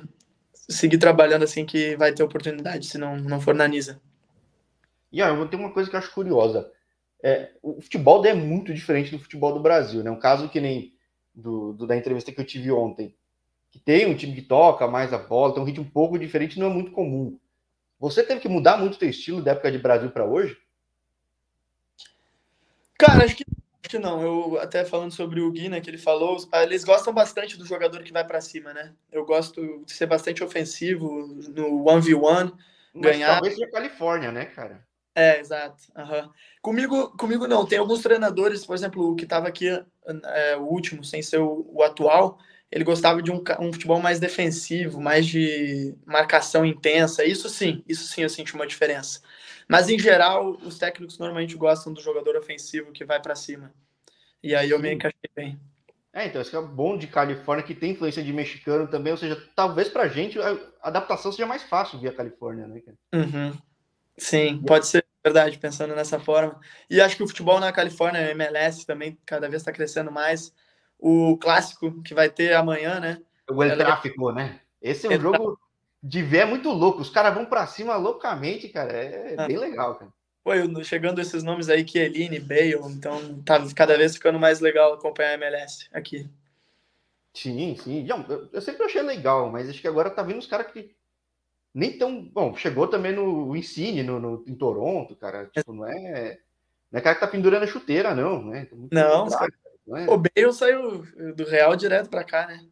[0.54, 4.00] seguir trabalhando assim que vai ter oportunidade, se não, não for na Nisa.
[5.12, 6.72] E aí, eu tenho uma coisa que eu acho curiosa.
[7.24, 10.12] É, o futebol é muito diferente do futebol do Brasil, né?
[10.12, 11.01] Um caso que nem
[11.34, 13.16] do, do, da entrevista que eu tive ontem,
[13.72, 16.60] que tem um time que toca mais a bola, tem um ritmo um pouco diferente,
[16.60, 17.40] não é muito comum.
[18.00, 20.58] Você teve que mudar muito o teu estilo da época de Brasil para hoje?
[22.98, 23.46] Cara, acho que,
[24.00, 24.22] não.
[24.22, 28.04] Eu até falando sobre o Gui, né, que ele falou, eles gostam bastante do jogador
[28.04, 28.94] que vai para cima, né?
[29.12, 32.54] Eu gosto de ser bastante ofensivo no 1v1,
[32.96, 33.34] ganhar.
[33.34, 34.86] Talvez seja Califórnia, né, cara?
[35.14, 35.84] É, exato.
[35.96, 36.30] Uhum.
[36.62, 37.66] Comigo, comigo não.
[37.66, 41.70] Tem alguns treinadores, por exemplo, o que estava aqui, é, o último, sem ser o,
[41.70, 42.38] o, atual,
[42.72, 47.26] ele gostava de um, um, futebol mais defensivo, mais de marcação intensa.
[47.26, 49.22] Isso sim, isso sim eu senti uma diferença.
[49.68, 53.74] Mas em geral, os técnicos normalmente gostam do jogador ofensivo que vai para cima.
[54.42, 54.84] E aí eu sim.
[54.84, 55.60] me encaixei bem.
[56.14, 59.42] É, então, isso é bom de Califórnia, que tem influência de mexicano também, ou seja,
[59.56, 62.98] talvez pra gente a adaptação seja mais fácil via Califórnia, né, cara?
[63.14, 63.58] Uhum.
[64.22, 66.60] Sim, pode ser verdade, pensando nessa forma.
[66.88, 70.54] E acho que o futebol na Califórnia, MLS também, cada vez está crescendo mais.
[71.00, 73.20] O clássico que vai ter amanhã, né?
[73.50, 74.60] O El Tráfico, né?
[74.80, 75.60] Esse é um jogo
[76.04, 77.02] de ver é muito louco.
[77.02, 78.94] Os caras vão para cima loucamente, cara.
[78.94, 79.48] É ah.
[79.48, 80.12] bem legal, cara.
[80.44, 80.52] Pô,
[80.84, 85.34] chegando esses nomes aí, Kieline, Bale, então tá cada vez ficando mais legal acompanhar a
[85.34, 86.30] MLS aqui.
[87.34, 88.08] Sim, sim.
[88.54, 90.96] Eu sempre achei legal, mas acho que agora tá vindo os caras que
[91.74, 92.24] nem tão.
[92.24, 95.46] Bom, chegou também no Ensine, no, no, em Toronto, cara.
[95.48, 96.40] Tipo, não é.
[96.92, 98.68] Não é cara que tá pendurando a chuteira, não, né?
[98.92, 99.52] Não, cara,
[99.88, 100.10] não é...
[100.10, 101.04] o Bale saiu
[101.34, 102.66] do Real direto pra cá, né?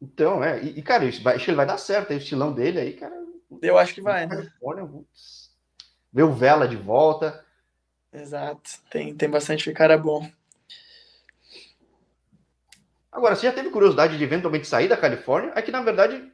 [0.00, 0.62] Então, é.
[0.62, 3.14] E, cara, isso vai, ele vai dar certo, aí, o estilão dele aí, cara.
[3.62, 4.52] Eu acho que vai, né?
[6.12, 7.44] Vê o Vela de volta.
[8.12, 8.70] Exato.
[8.90, 10.28] Tem, tem bastante cara bom.
[13.10, 15.52] Agora, você já teve curiosidade de eventualmente sair da Califórnia?
[15.54, 16.30] É que, na verdade,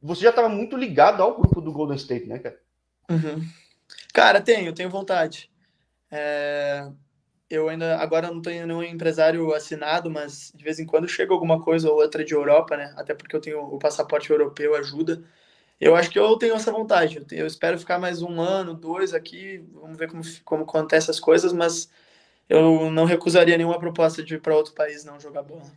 [0.00, 2.58] você já estava muito ligado ao grupo do Golden State, né, cara?
[3.10, 3.44] Uhum.
[4.12, 5.50] Cara, tenho, tenho vontade.
[6.10, 6.88] É...
[7.48, 11.62] Eu ainda, agora não tenho nenhum empresário assinado, mas de vez em quando chega alguma
[11.62, 12.92] coisa ou outra de Europa, né?
[12.96, 15.22] Até porque eu tenho o passaporte europeu, ajuda.
[15.80, 17.18] Eu acho que eu tenho essa vontade.
[17.18, 21.10] Eu, tenho, eu espero ficar mais um ano, dois aqui, vamos ver como, como acontecem
[21.10, 21.88] as coisas, mas
[22.48, 25.70] eu não recusaria nenhuma proposta de ir para outro país não jogar bola.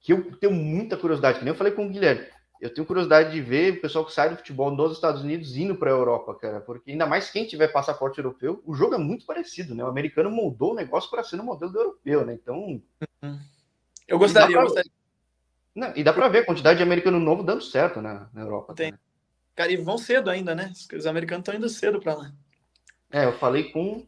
[0.00, 3.32] Que eu tenho muita curiosidade, que nem eu falei com o Guilherme eu tenho curiosidade
[3.32, 6.34] de ver o pessoal que sai do futebol nos Estados Unidos indo para a Europa,
[6.34, 9.84] cara, porque ainda mais quem tiver passaporte europeu, o jogo é muito parecido, né?
[9.84, 12.34] O americano moldou o negócio para ser no modelo do europeu, né?
[12.34, 12.80] Então.
[13.22, 13.38] Uhum.
[14.08, 14.60] Eu gostaria, pra...
[14.60, 14.90] eu gostaria.
[15.74, 18.74] Não, e dá para ver a quantidade de americano novo dando certo na, na Europa.
[18.74, 18.92] Tem.
[18.92, 18.98] Né?
[19.54, 20.72] Cara, e vão cedo ainda, né?
[20.92, 22.32] Os americanos estão indo cedo para lá.
[23.10, 24.06] É, eu falei com.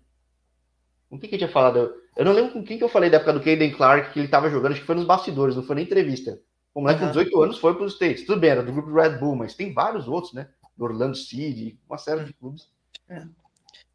[1.11, 1.95] Com quem que eu tinha falado?
[2.17, 4.29] Eu não lembro com quem que eu falei da época do Caden Clark, que ele
[4.29, 6.39] tava jogando, acho que foi nos bastidores, não foi na entrevista.
[6.79, 8.25] O moleque com 18 anos foi para os States.
[8.25, 10.47] Tudo bem, era do grupo Red Bull, mas tem vários outros, né?
[10.77, 12.69] Do Orlando City, uma série de clubes.
[13.09, 13.25] É.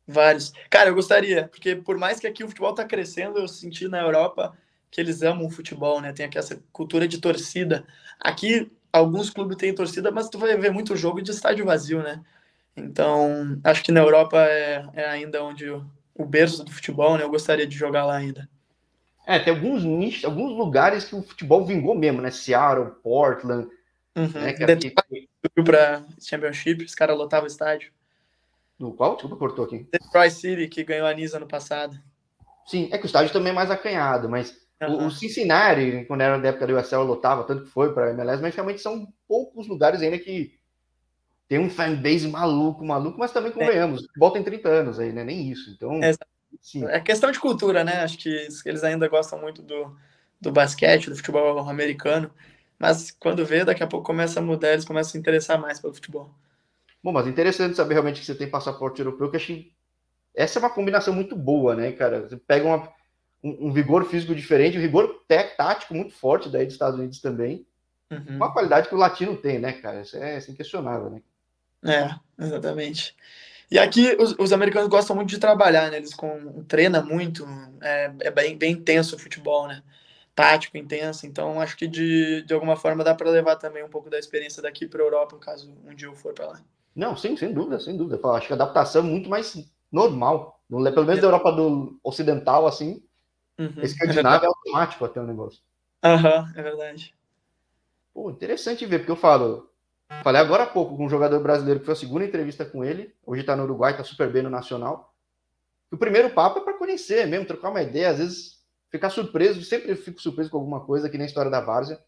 [0.06, 0.52] Vários.
[0.70, 4.02] Cara, eu gostaria, porque por mais que aqui o futebol tá crescendo, eu senti na
[4.02, 4.54] Europa
[4.92, 6.12] que eles amam o futebol, né?
[6.12, 7.88] Tem aqui essa cultura de torcida.
[8.20, 12.22] Aqui, alguns clubes têm torcida, mas tu vai ver muito jogo de estádio vazio, né?
[12.76, 17.24] Então, acho que na Europa é, é ainda onde o, o berço do futebol, né?
[17.24, 18.50] Eu gostaria de jogar lá ainda.
[19.26, 22.30] É, tem alguns nichos, alguns lugares que o futebol vingou mesmo, né?
[22.30, 23.70] Seattle, Portland.
[24.16, 24.28] Uhum.
[24.28, 24.54] Né?
[24.54, 24.94] Que.
[25.58, 25.74] Subiu
[26.22, 27.92] Championship, os caras lotavam o estádio.
[28.80, 29.14] No qual?
[29.14, 29.88] Desculpa, cortou aqui.
[29.92, 31.98] Detroit City, que ganhou a Nisa ano passado.
[32.66, 35.08] Sim, é que o estádio também é mais acanhado, mas uhum.
[35.08, 38.42] o, Cincinnati, quando era da época do USL, lotava, tanto que foi para a MLS,
[38.42, 40.54] mas realmente são poucos lugares ainda que
[41.48, 44.06] tem um fanbase maluco, maluco, mas também convenhamos, é.
[44.18, 45.24] volta em 30 anos aí, né?
[45.24, 45.70] Nem isso.
[45.72, 46.02] Então.
[46.02, 46.33] Exato.
[46.62, 46.86] Sim.
[46.86, 48.02] É questão de cultura, né?
[48.04, 49.96] Acho que eles ainda gostam muito do,
[50.40, 52.32] do basquete, do futebol americano.
[52.78, 55.80] Mas quando vê, daqui a pouco começa a mudar, eles começam a se interessar mais
[55.80, 56.34] pelo futebol.
[57.04, 59.74] Bom, mas interessante saber realmente que você tem passaporte europeu, que acho que
[60.36, 62.22] essa é uma combinação muito boa, né, cara?
[62.22, 62.90] Você pega uma,
[63.44, 65.24] um, um, vigor físico diferente, um vigor
[65.58, 67.66] tático muito forte daí dos Estados Unidos também.
[68.10, 68.38] Uhum.
[68.38, 70.02] Uma qualidade que o latino tem, né, cara?
[70.02, 71.22] Isso é, isso é inquestionável, né?
[71.86, 73.16] É, exatamente.
[73.72, 75.98] E aqui os, os, americanos gostam muito de trabalhar, né?
[75.98, 77.46] Eles com, treinam muito,
[77.82, 79.82] é, é bem, bem intenso o futebol, né?
[80.36, 81.26] Tático, intenso.
[81.26, 84.62] Então acho que de, de alguma forma dá para levar também um pouco da experiência
[84.62, 86.62] daqui para a Europa, caso um dia eu for para lá.
[86.96, 88.20] Não, sim, sem dúvida, sem dúvida.
[88.22, 89.56] Eu acho que a adaptação é muito mais
[89.92, 90.60] normal.
[90.70, 93.04] Pelo menos da Europa do ocidental, assim,
[93.60, 95.62] uhum, escandinavo é, é automático até o negócio.
[96.04, 97.16] Aham, uhum, é verdade.
[98.14, 99.70] Pô, interessante ver, porque eu falo,
[100.22, 103.14] Falei agora há pouco com um jogador brasileiro que foi a segunda entrevista com ele.
[103.26, 105.14] Hoje está no Uruguai, está super bem no Nacional.
[105.90, 108.10] O primeiro papo é para conhecer mesmo, trocar uma ideia.
[108.10, 109.64] Às vezes ficar surpreso.
[109.64, 112.00] Sempre fico surpreso com alguma coisa, que nem a história da Várzea.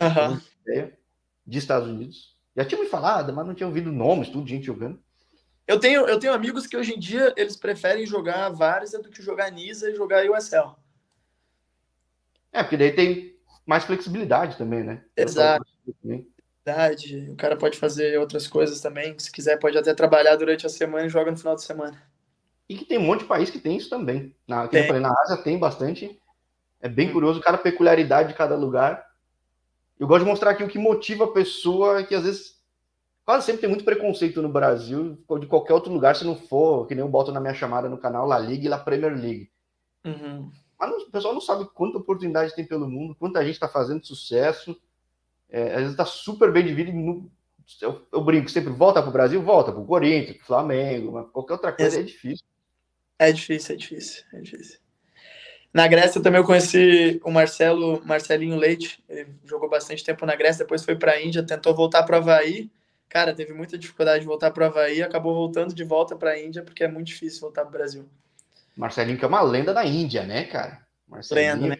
[0.00, 0.88] Uhum.
[1.46, 2.36] de Estados Unidos.
[2.56, 5.02] Já tinha me falado, mas não tinha ouvido nomes, tudo, gente jogando.
[5.66, 9.22] Eu tenho, eu tenho amigos que hoje em dia eles preferem jogar Várzea do que
[9.22, 10.74] jogar Nisa e jogar USL.
[12.52, 15.04] É, porque daí tem mais flexibilidade também, né?
[15.16, 15.66] Exato.
[17.30, 19.18] O cara pode fazer outras coisas também.
[19.18, 22.00] Se quiser, pode até trabalhar durante a semana e joga no final de semana.
[22.68, 24.34] E que tem um monte de país que tem isso também.
[24.46, 26.20] Na, eu falei, na Ásia tem bastante.
[26.80, 27.12] É bem hum.
[27.12, 29.06] curioso cada peculiaridade de cada lugar.
[29.98, 32.58] Eu gosto de mostrar aqui o que motiva a pessoa, que às vezes
[33.24, 36.86] quase sempre tem muito preconceito no Brasil, ou de qualquer outro lugar, se não for,
[36.86, 39.50] que nem eu boto na minha chamada no canal, La Liga e La Premier League.
[40.04, 40.50] Uhum.
[40.78, 44.80] Mas o pessoal não sabe quanta oportunidade tem pelo mundo, quanta gente está fazendo sucesso.
[45.50, 46.96] É, às vezes está super bem dividido.
[46.96, 47.30] No,
[47.80, 51.12] eu, eu, brinco sempre, volta para o Brasil, volta para o Corinthians, para o Flamengo,
[51.12, 52.46] mas qualquer outra coisa é, é difícil.
[53.18, 54.78] É difícil, é difícil, é difícil.
[55.72, 60.64] Na Grécia também eu conheci o Marcelo, Marcelinho Leite, ele jogou bastante tempo na Grécia,
[60.64, 62.70] depois foi para a Índia, tentou voltar para o Havaí.
[63.08, 66.40] Cara, teve muita dificuldade de voltar para o Havaí, acabou voltando de volta para a
[66.40, 68.08] Índia, porque é muito difícil voltar para o Brasil.
[68.76, 70.80] Marcelinho, que é uma lenda da Índia, né, cara?
[71.06, 71.54] Marcelinho.
[71.54, 71.78] Lenda, né?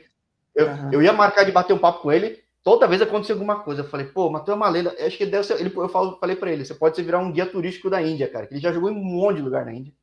[0.55, 0.93] Eu, uhum.
[0.93, 3.81] eu ia marcar de bater um papo com ele, toda vez acontecia alguma coisa.
[3.81, 4.95] Eu falei, pô, mas tu é uma lenda.
[5.01, 5.59] Acho que deve ser.
[5.59, 8.47] Ele, eu falo, falei para ele, você pode virar um guia turístico da Índia, cara.
[8.47, 9.95] Que ele já jogou em um monte de lugar na Índia.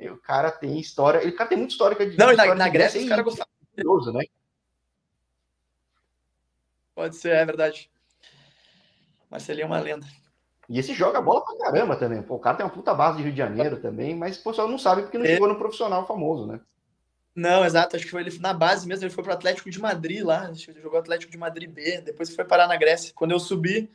[0.00, 1.22] E o cara tem história.
[1.22, 2.18] Ele cara tem muita história de.
[2.18, 4.12] Não, na, na Grécia os caras gostavam.
[4.12, 4.24] né?
[6.92, 7.88] Pode ser, é verdade.
[9.30, 10.06] Marcelinho é uma lenda.
[10.68, 12.20] E esse joga bola pra caramba também.
[12.20, 14.66] Pô, o cara tem uma puta base de Rio de Janeiro também, mas o pessoal
[14.66, 15.28] não sabe porque não é.
[15.28, 16.58] chegou no profissional famoso, né?
[17.34, 17.96] Não, exato.
[17.96, 19.04] Acho que foi ele na base mesmo.
[19.04, 20.48] Ele foi pro Atlético de Madrid lá.
[20.48, 22.00] Acho que ele jogou Atlético de Madrid B.
[22.00, 23.12] Depois foi parar na Grécia.
[23.14, 23.90] Quando eu subi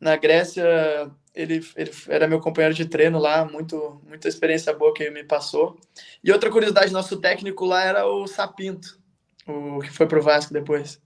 [0.00, 3.44] na Grécia, ele, ele era meu companheiro de treino lá.
[3.44, 5.78] Muito, muita experiência boa que ele me passou.
[6.24, 8.98] E outra curiosidade: nosso técnico lá era o Sapinto,
[9.46, 11.00] o que foi pro Vasco depois.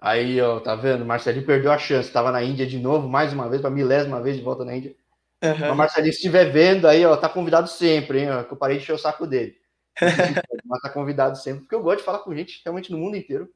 [0.00, 1.04] Aí, ó, tá vendo?
[1.04, 2.12] Marcelinho perdeu a chance.
[2.12, 4.94] Tava na Índia de novo, mais uma vez, pra milésima vez de volta na Índia.
[5.42, 5.72] Uhum.
[5.72, 8.30] O Marcelinho, se estiver vendo aí, ó, tá convidado sempre, hein?
[8.30, 9.56] Ó, que eu parei de encher o saco dele.
[10.64, 13.52] Mas tá convidado sempre, porque eu gosto de falar com gente realmente no mundo inteiro.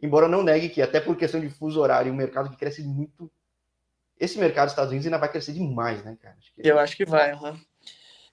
[0.00, 2.82] Embora eu não negue que, até por questão de fuso horário, um mercado que cresce
[2.82, 3.30] muito.
[4.18, 6.36] Esse mercado dos Estados Unidos ainda vai crescer demais, né, cara?
[6.38, 6.68] Acho que...
[6.68, 7.58] Eu acho que vai, uhum.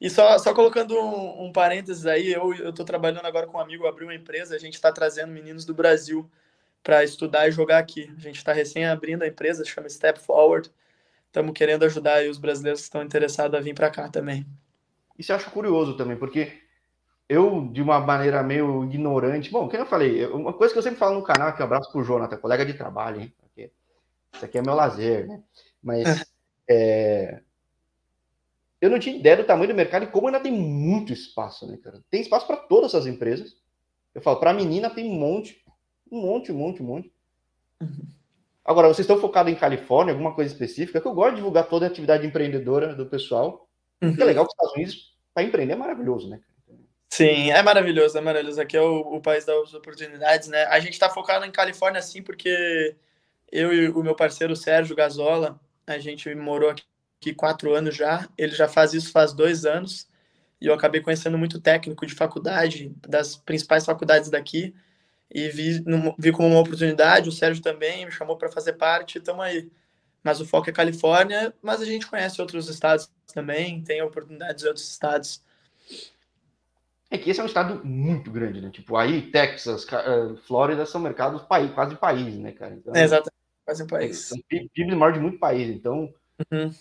[0.01, 3.61] E só, só colocando um, um parênteses aí, eu, eu tô trabalhando agora com um
[3.61, 6.29] amigo, abriu uma empresa, a gente está trazendo meninos do Brasil
[6.81, 8.11] para estudar e jogar aqui.
[8.17, 10.71] A gente está recém abrindo a empresa, chama Step Forward.
[11.27, 14.45] Estamos querendo ajudar os brasileiros que estão interessados a vir para cá também.
[15.17, 16.53] Isso eu acho curioso também, porque
[17.29, 20.97] eu, de uma maneira meio ignorante, bom, como eu falei, uma coisa que eu sempre
[20.97, 23.33] falo no canal, que um abraço pro Jonathan, colega de trabalho, hein?
[23.39, 23.71] Porque
[24.33, 25.43] isso aqui é meu lazer, né?
[25.81, 26.25] Mas
[26.67, 27.39] é,
[28.81, 31.77] eu não tinha ideia do tamanho do mercado e como ainda tem muito espaço, né,
[31.77, 32.01] cara?
[32.09, 33.55] Tem espaço para todas as empresas.
[34.15, 35.63] Eu falo, para menina tem um monte,
[36.11, 37.13] um monte, um monte, um monte.
[37.79, 38.07] Uhum.
[38.65, 40.99] Agora, vocês estão focados em Califórnia, alguma coisa específica?
[40.99, 43.69] Que eu gosto de divulgar toda a atividade empreendedora do pessoal.
[44.01, 44.15] Uhum.
[44.15, 46.39] Que é legal que os Estados Unidos, para empreender, é maravilhoso, né?
[47.11, 48.61] Sim, é maravilhoso, é maravilhoso.
[48.61, 50.63] Aqui é o, o país das oportunidades, né?
[50.65, 52.95] A gente está focado em Califórnia, sim, porque
[53.51, 58.29] eu e o meu parceiro Sérgio Gazola, a gente morou aqui quatro anos já.
[58.37, 60.07] Ele já faz isso faz dois anos.
[60.61, 64.73] E eu acabei conhecendo muito técnico de faculdade, das principais faculdades daqui.
[65.31, 65.83] E vi,
[66.17, 67.29] vi como uma oportunidade.
[67.29, 69.17] O Sérgio também me chamou para fazer parte.
[69.17, 69.71] Estamos aí.
[70.23, 74.67] Mas o foco é Califórnia, mas a gente conhece outros estados também, tem oportunidades em
[74.67, 75.41] outros estados.
[77.11, 78.69] É que esse é um estado muito grande, né?
[78.69, 82.75] Tipo, aí Texas, eh, Flórida são mercados país, quase país, né, cara?
[82.75, 83.33] Então, é, exatamente,
[83.65, 84.19] quase um país.
[84.19, 86.13] São PIB maior de muito país, então...
[86.51, 86.71] Uhum.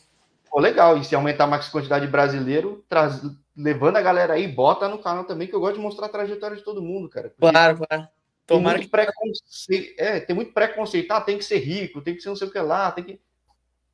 [0.50, 3.22] Pô, legal, e se aumentar mais a quantidade de brasileiro, traz,
[3.56, 6.56] levando a galera aí, bota no canal também, que eu gosto de mostrar a trajetória
[6.56, 7.32] de todo mundo, cara.
[7.38, 8.08] Claro, claro.
[8.46, 12.22] Tomara tem muito, preconceito, é, tem muito preconceito, ah, tem que ser rico, tem que
[12.22, 13.20] ser não sei o que lá, tem que...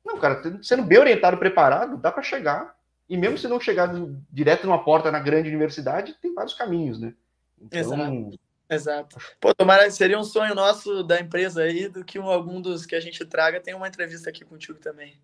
[0.05, 2.75] Não, cara, sendo bem orientado, preparado, dá para chegar.
[3.07, 3.93] E mesmo se não chegar
[4.31, 7.13] direto numa porta na grande universidade, tem vários caminhos, né?
[7.61, 8.39] Então, Exato.
[8.67, 9.17] Exato.
[9.39, 12.95] Pô, tomara, seria um sonho nosso da empresa aí, do que um, algum dos que
[12.95, 15.15] a gente traga tem uma entrevista aqui contigo também.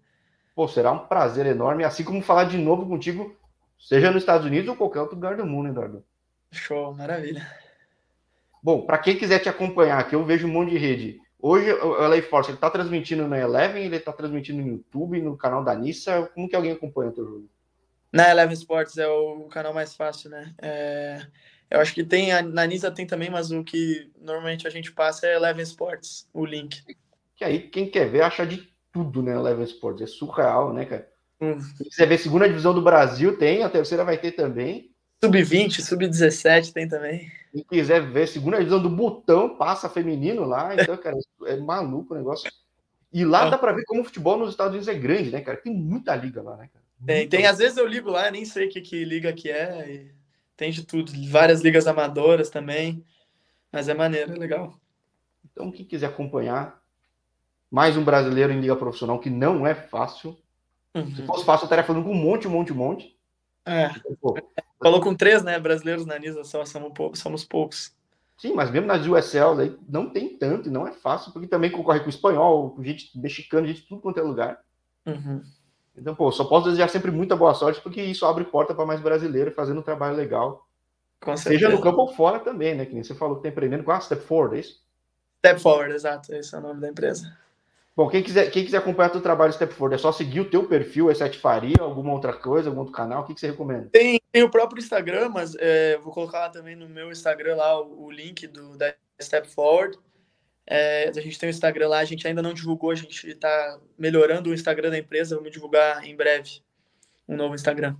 [0.55, 3.35] Pô, será um prazer enorme, assim como falar de novo contigo,
[3.79, 6.03] seja nos Estados Unidos ou qualquer outro lugar do mundo, Eduardo.
[6.51, 7.47] Show, maravilha.
[8.61, 11.19] Bom, para quem quiser te acompanhar, que eu vejo um monte de rede.
[11.39, 15.35] Hoje o LA Force ele está transmitindo na Eleven, ele está transmitindo no YouTube, no
[15.35, 16.29] canal da Nissa.
[16.35, 17.49] Como que alguém acompanha o teu jogo?
[18.11, 20.53] Na Eleven Sports é o canal mais fácil, né?
[20.61, 21.25] É,
[21.69, 25.27] eu acho que tem, na Nisa tem também, mas o que normalmente a gente passa
[25.27, 26.83] é Eleven Sports, o link.
[27.35, 29.33] Que aí quem quer ver acha de tudo, né?
[29.33, 31.09] Eleven Sports, é surreal, né, cara?
[31.39, 31.59] Hum.
[31.59, 34.91] Se quiser ver segunda divisão do Brasil, tem, a terceira vai ter também.
[35.23, 37.31] Sub-20, sub-17 tem também.
[37.53, 42.17] Quem quiser ver segunda divisão do Botão, passa feminino lá, então, cara, é maluco o
[42.17, 42.51] negócio.
[43.13, 45.57] E lá dá para ver como o futebol nos Estados Unidos é grande, né, cara?
[45.57, 46.80] Tem muita liga lá, né, cara?
[47.05, 47.45] Tem, tem.
[47.45, 50.11] Às vezes eu ligo lá, nem sei que, que liga que é.
[50.55, 51.11] tem de tudo.
[51.29, 53.03] Várias ligas amadoras também.
[53.71, 54.79] Mas é maneiro, é legal.
[55.51, 56.81] Então, quem quiser acompanhar,
[57.69, 60.37] mais um brasileiro em liga profissional, que não é fácil.
[60.93, 61.15] Uhum.
[61.15, 63.17] Se fosse fácil, eu estaria falando com um monte, um monte, um monte.
[63.65, 63.91] É.
[63.95, 64.37] Então, pô,
[64.81, 65.59] Falou com três, né?
[65.59, 67.95] Brasileiros na Nisa, só somos, somos poucos.
[68.35, 71.69] Sim, mas mesmo nas USL aí não tem tanto e não é fácil, porque também
[71.69, 74.59] concorre com espanhol, com gente mexicana, gente de tudo quanto é lugar.
[75.05, 75.43] Uhum.
[75.97, 79.01] Então, pô, só posso desejar sempre muita boa sorte, porque isso abre porta para mais
[79.01, 80.67] brasileiro fazendo um trabalho legal.
[81.21, 82.85] Com Seja no campo ou fora também, né?
[82.85, 84.81] Que nem você falou que tá empreendendo com a Step Forward, é isso?
[85.39, 86.33] Step Forward, exato.
[86.33, 87.37] Esse é o nome da empresa.
[87.95, 90.49] Bom, quem quiser, quem quiser acompanhar o teu trabalho Step Forward, é só seguir o
[90.49, 93.47] teu perfil, é Sete Faria, alguma outra coisa, algum outro canal, o que, que você
[93.47, 93.89] recomenda?
[93.91, 97.81] Tem, tem o próprio Instagram, mas é, vou colocar lá também no meu Instagram lá
[97.81, 99.97] o, o link do, da Step Forward.
[100.65, 103.79] É, a gente tem o Instagram lá, a gente ainda não divulgou, a gente está
[103.97, 106.61] melhorando o Instagram da empresa, vamos divulgar em breve
[107.27, 107.95] um novo Instagram.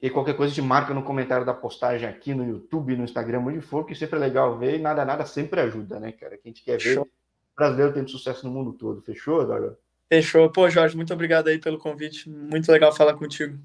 [0.00, 3.60] E qualquer coisa te marca no comentário da postagem aqui no YouTube, no Instagram, onde
[3.60, 6.36] for, que sempre é legal ver e nada, nada sempre ajuda, né, cara?
[6.36, 7.08] Que a gente quer ver Show.
[7.56, 9.00] brasileiro tendo sucesso no mundo todo.
[9.00, 9.76] Fechou, Eduardo?
[10.08, 10.50] Fechou.
[10.50, 12.28] Pô, Jorge, muito obrigado aí pelo convite.
[12.28, 13.56] Muito legal falar contigo.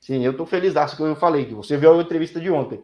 [0.00, 2.82] Sim, eu tô feliz que eu falei, que você viu a entrevista de ontem.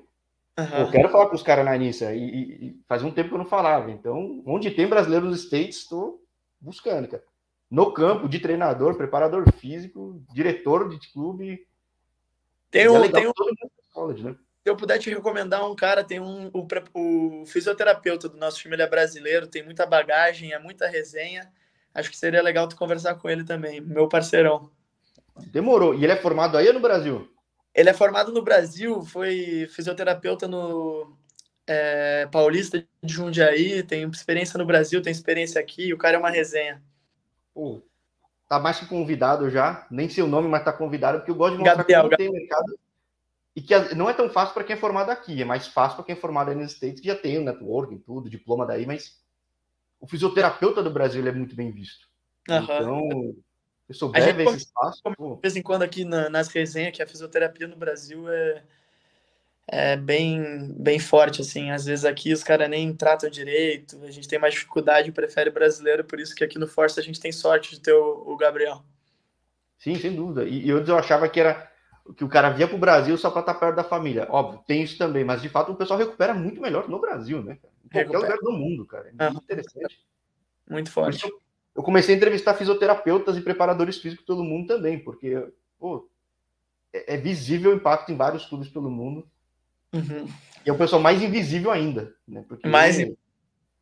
[0.59, 0.79] Uhum.
[0.79, 3.39] Eu quero falar com os caras na Nissa, e, e, faz um tempo que eu
[3.39, 3.91] não falava.
[3.91, 6.23] Então, onde tem brasileiro nos States, estou
[6.61, 7.23] buscando, cara.
[7.71, 11.67] No campo, de treinador, preparador físico, diretor de clube.
[12.71, 13.33] Tem um, é tem um...
[13.93, 14.37] College, né?
[14.63, 18.75] Se eu puder te recomendar um cara, tem um o, o fisioterapeuta do nosso time,
[18.75, 21.53] ele é brasileiro, tem muita bagagem, é muita resenha.
[21.93, 24.71] Acho que seria legal tu conversar com ele também, meu parceirão.
[25.53, 25.95] Demorou.
[25.95, 27.29] E ele é formado aí no Brasil?
[27.75, 31.17] Ele é formado no Brasil, foi fisioterapeuta no
[31.67, 36.31] é, Paulista de Jundiaí, tem experiência no Brasil, tem experiência aqui, o cara é uma
[36.31, 36.83] resenha.
[37.53, 37.83] Pô,
[38.49, 41.57] tá mais que convidado já, nem sei o nome, mas tá convidado, porque eu gosto
[41.57, 42.79] de mostrar Gabriel, que tem mercado
[43.57, 46.05] e que não é tão fácil para quem é formado aqui, é mais fácil para
[46.07, 49.21] quem é formado aí nos States, que já tem o networking, tudo, diploma daí, mas
[50.01, 52.09] o fisioterapeuta do Brasil é muito bem visto.
[52.49, 52.57] Uhum.
[52.63, 53.37] Então,
[53.87, 55.03] se souber ver esse espaço.
[55.05, 58.63] De vez em quando aqui na, nas resenhas que a fisioterapia no Brasil é,
[59.67, 61.71] é bem, bem forte, assim.
[61.71, 66.05] Às vezes aqui os caras nem tratam direito, a gente tem mais dificuldade, prefere brasileiro,
[66.05, 68.83] por isso que aqui no Força a gente tem sorte de ter o, o Gabriel.
[69.79, 70.45] Sim, sem dúvida.
[70.45, 71.71] E, e eu, eu achava que era
[72.17, 74.27] que o cara via para o Brasil só para estar tá perto da família.
[74.31, 77.59] Óbvio, tem isso também, mas de fato o pessoal recupera muito melhor no Brasil, né?
[77.85, 78.35] Em qualquer recupera.
[78.35, 79.11] lugar do mundo, cara.
[79.19, 80.05] É muito interessante.
[80.69, 81.27] Muito forte
[81.75, 85.49] eu comecei a entrevistar fisioterapeutas e preparadores físicos todo mundo também, porque
[85.79, 86.09] pô,
[86.93, 89.29] é, é, visível o impacto em vários clubes pelo mundo.
[89.93, 90.27] Uhum.
[90.65, 92.15] E é o pessoal mais invisível ainda.
[92.27, 92.45] Né?
[92.49, 93.19] Porque mais ele...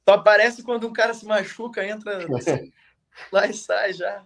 [0.09, 2.27] Só aparece quando um cara se machuca, entra
[3.31, 4.25] lá e sai já.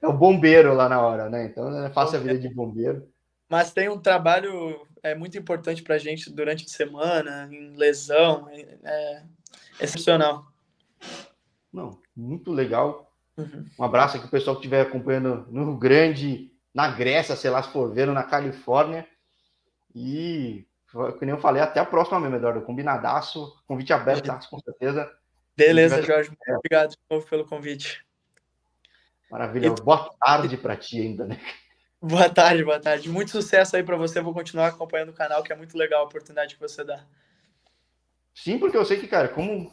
[0.00, 1.46] É o bombeiro lá na hora, né?
[1.46, 3.08] Então é fácil a vida de bombeiro.
[3.48, 8.48] Mas tem um trabalho é muito importante para a gente durante a semana, em lesão,
[8.50, 9.22] é, é
[9.80, 10.46] excepcional.
[11.72, 13.05] Não, muito legal.
[13.36, 13.66] Uhum.
[13.78, 17.62] Um abraço aqui o pessoal que estiver acompanhando no Rio Grande, na Grécia, sei lá
[17.62, 19.06] se for vendo, na Califórnia.
[19.94, 22.62] E, como eu falei, até a próxima mesmo, Eduardo.
[22.62, 25.10] Combinadaço, convite aberto, tá, com certeza.
[25.56, 26.30] Beleza, Jorge.
[26.30, 28.04] Muito obrigado de novo pelo convite.
[29.30, 29.68] Maravilha.
[29.68, 29.70] E...
[29.70, 31.40] Boa tarde para ti ainda, né?
[32.00, 33.08] Boa tarde, boa tarde.
[33.08, 34.20] Muito sucesso aí para você.
[34.20, 37.04] Vou continuar acompanhando o canal, que é muito legal a oportunidade que você dá.
[38.34, 39.72] Sim, porque eu sei que, cara, como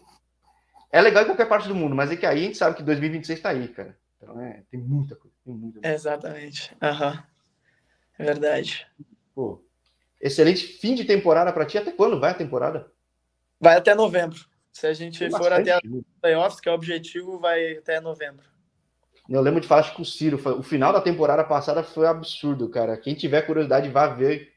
[0.94, 2.84] é legal em qualquer parte do mundo, mas é que aí a gente sabe que
[2.84, 3.98] 2026 está aí, cara.
[4.22, 5.36] Então é, tem muita coisa.
[5.44, 5.96] Tem muita coisa.
[5.96, 6.72] Exatamente.
[6.80, 7.24] Uhum.
[8.20, 8.88] É verdade.
[9.34, 9.66] Pô,
[10.22, 11.80] excelente fim de temporada para ti.
[11.80, 12.92] Até quando vai a temporada?
[13.60, 14.46] Vai até novembro.
[14.72, 15.82] Se a gente for até a
[16.22, 18.46] playoffs, que é o objetivo, vai até novembro.
[19.28, 22.98] Eu lembro de falar com o Ciro, o final da temporada passada foi absurdo, cara.
[22.98, 24.53] Quem tiver curiosidade, vá ver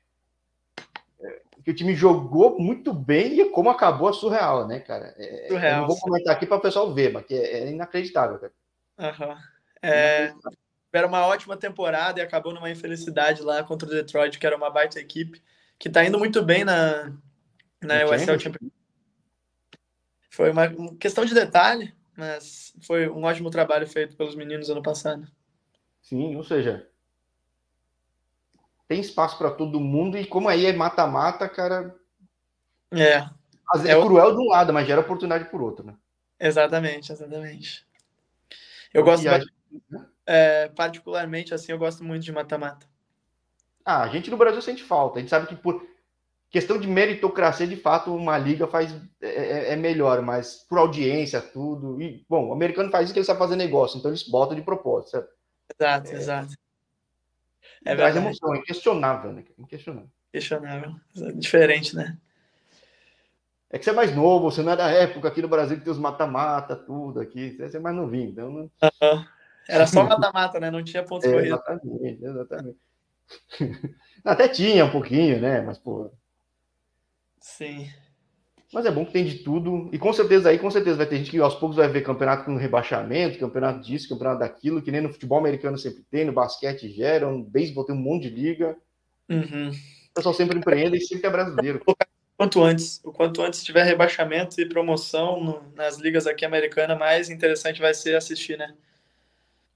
[1.66, 5.12] que o time jogou muito bem e como acabou é surreal, né, cara?
[5.18, 5.72] É, surreal.
[5.72, 8.52] Eu não vou comentar aqui para o pessoal ver, mas é, é inacreditável, cara.
[8.96, 9.36] Uhum.
[9.82, 10.32] É,
[10.92, 14.70] era uma ótima temporada e acabou numa infelicidade lá contra o Detroit, que era uma
[14.70, 15.42] baita equipe,
[15.76, 17.12] que está indo muito bem na,
[17.82, 18.70] na USL Champions.
[20.30, 25.26] Foi uma questão de detalhe, mas foi um ótimo trabalho feito pelos meninos ano passado.
[26.00, 26.88] Sim, ou seja,
[28.88, 31.94] tem espaço para todo mundo, e como aí é mata-mata, cara.
[32.92, 33.18] É.
[33.18, 35.94] É, é cruel de um lado, mas gera oportunidade por outro, né?
[36.38, 37.86] Exatamente, exatamente.
[38.92, 39.40] Eu gosto né?
[40.24, 42.86] é, particularmente assim, eu gosto muito de mata-mata.
[43.84, 45.18] Ah, a gente no Brasil sente falta.
[45.18, 45.86] A gente sabe que por
[46.50, 51.40] questão de meritocracia, de fato, uma liga faz é, é, é, melhor, mas por audiência,
[51.40, 52.00] tudo.
[52.00, 54.62] E, bom, o americano faz isso que ele sabe fazer negócio, então eles botam de
[54.62, 55.10] propósito.
[55.10, 55.26] Sabe?
[55.78, 56.54] Exato, é, exato.
[57.86, 59.44] É traz emoção, é inquestionável, né?
[59.56, 60.10] Inquestionável.
[60.32, 60.96] Questionável.
[61.36, 62.18] Diferente, né?
[63.70, 65.84] É que você é mais novo, você não é da época aqui no Brasil que
[65.84, 67.56] tem os mata-mata, tudo aqui.
[67.56, 68.50] Você é mais novinho, então.
[68.50, 68.60] Não...
[68.62, 69.24] Uhum.
[69.68, 70.70] Era só mata-mata, né?
[70.70, 71.58] Não tinha pontos é, corridos.
[71.58, 72.78] Exatamente, exatamente.
[74.24, 75.60] Até tinha um pouquinho, né?
[75.60, 76.10] Mas, pô.
[77.40, 77.88] Sim.
[78.72, 79.88] Mas é bom que tem de tudo.
[79.92, 82.44] E com certeza aí, com certeza, vai ter gente que aos poucos vai ver campeonato
[82.44, 86.88] com rebaixamento, campeonato disso, campeonato daquilo, que nem no futebol americano sempre tem, no basquete
[86.90, 88.76] gera, no beisebol tem um monte de liga.
[89.28, 89.70] Uhum.
[89.70, 91.80] O pessoal sempre empreende e sempre é brasileiro.
[92.36, 97.30] Quanto antes, o quanto antes tiver rebaixamento e promoção no, nas ligas aqui americanas, mais
[97.30, 98.74] interessante vai ser assistir, né?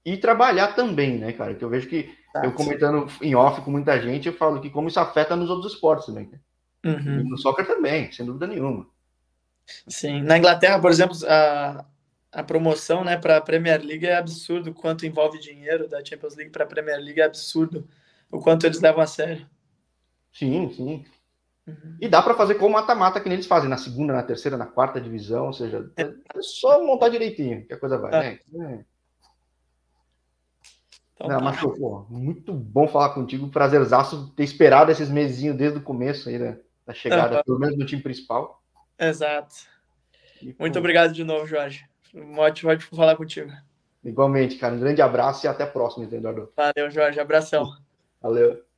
[0.05, 1.55] E trabalhar também, né, cara?
[1.55, 2.13] Que eu vejo que
[2.43, 5.73] eu comentando em off com muita gente, eu falo que como isso afeta nos outros
[5.73, 6.27] esportes também.
[6.31, 6.39] Né?
[6.83, 7.29] Uhum.
[7.29, 8.87] No soccer também, sem dúvida nenhuma.
[9.87, 10.21] Sim.
[10.23, 11.85] Na Inglaterra, por exemplo, a,
[12.31, 14.73] a promoção né, para a Premier League é absurdo.
[14.73, 17.87] Quanto envolve dinheiro da Champions League para a Premier League é absurdo.
[18.31, 19.47] O quanto eles levam a sério.
[20.31, 21.05] Sim, sim.
[21.67, 21.97] Uhum.
[21.99, 24.99] E dá para fazer como mata-mata que eles fazem na segunda, na terceira, na quarta
[24.99, 28.39] divisão, ou seja, é, é só montar direitinho que a coisa vai, é.
[28.51, 28.85] né?
[31.13, 31.43] Então, Não, tá.
[31.43, 33.49] mas, pô, muito bom falar contigo.
[33.49, 36.57] Prazerzaço ter esperado esses mesinhos desde o começo aí, né?
[36.85, 37.43] Da chegada, uhum.
[37.43, 38.61] pelo menos no time principal.
[38.97, 39.55] Exato.
[40.41, 41.85] E, muito obrigado de novo, Jorge.
[42.13, 43.51] Um ótimo, ótimo falar contigo.
[44.03, 44.73] Igualmente, cara.
[44.73, 46.51] Um grande abraço e até a próxima, Eduardo.
[46.55, 47.19] Valeu, Jorge.
[47.19, 47.77] Abração.
[48.21, 48.63] Valeu.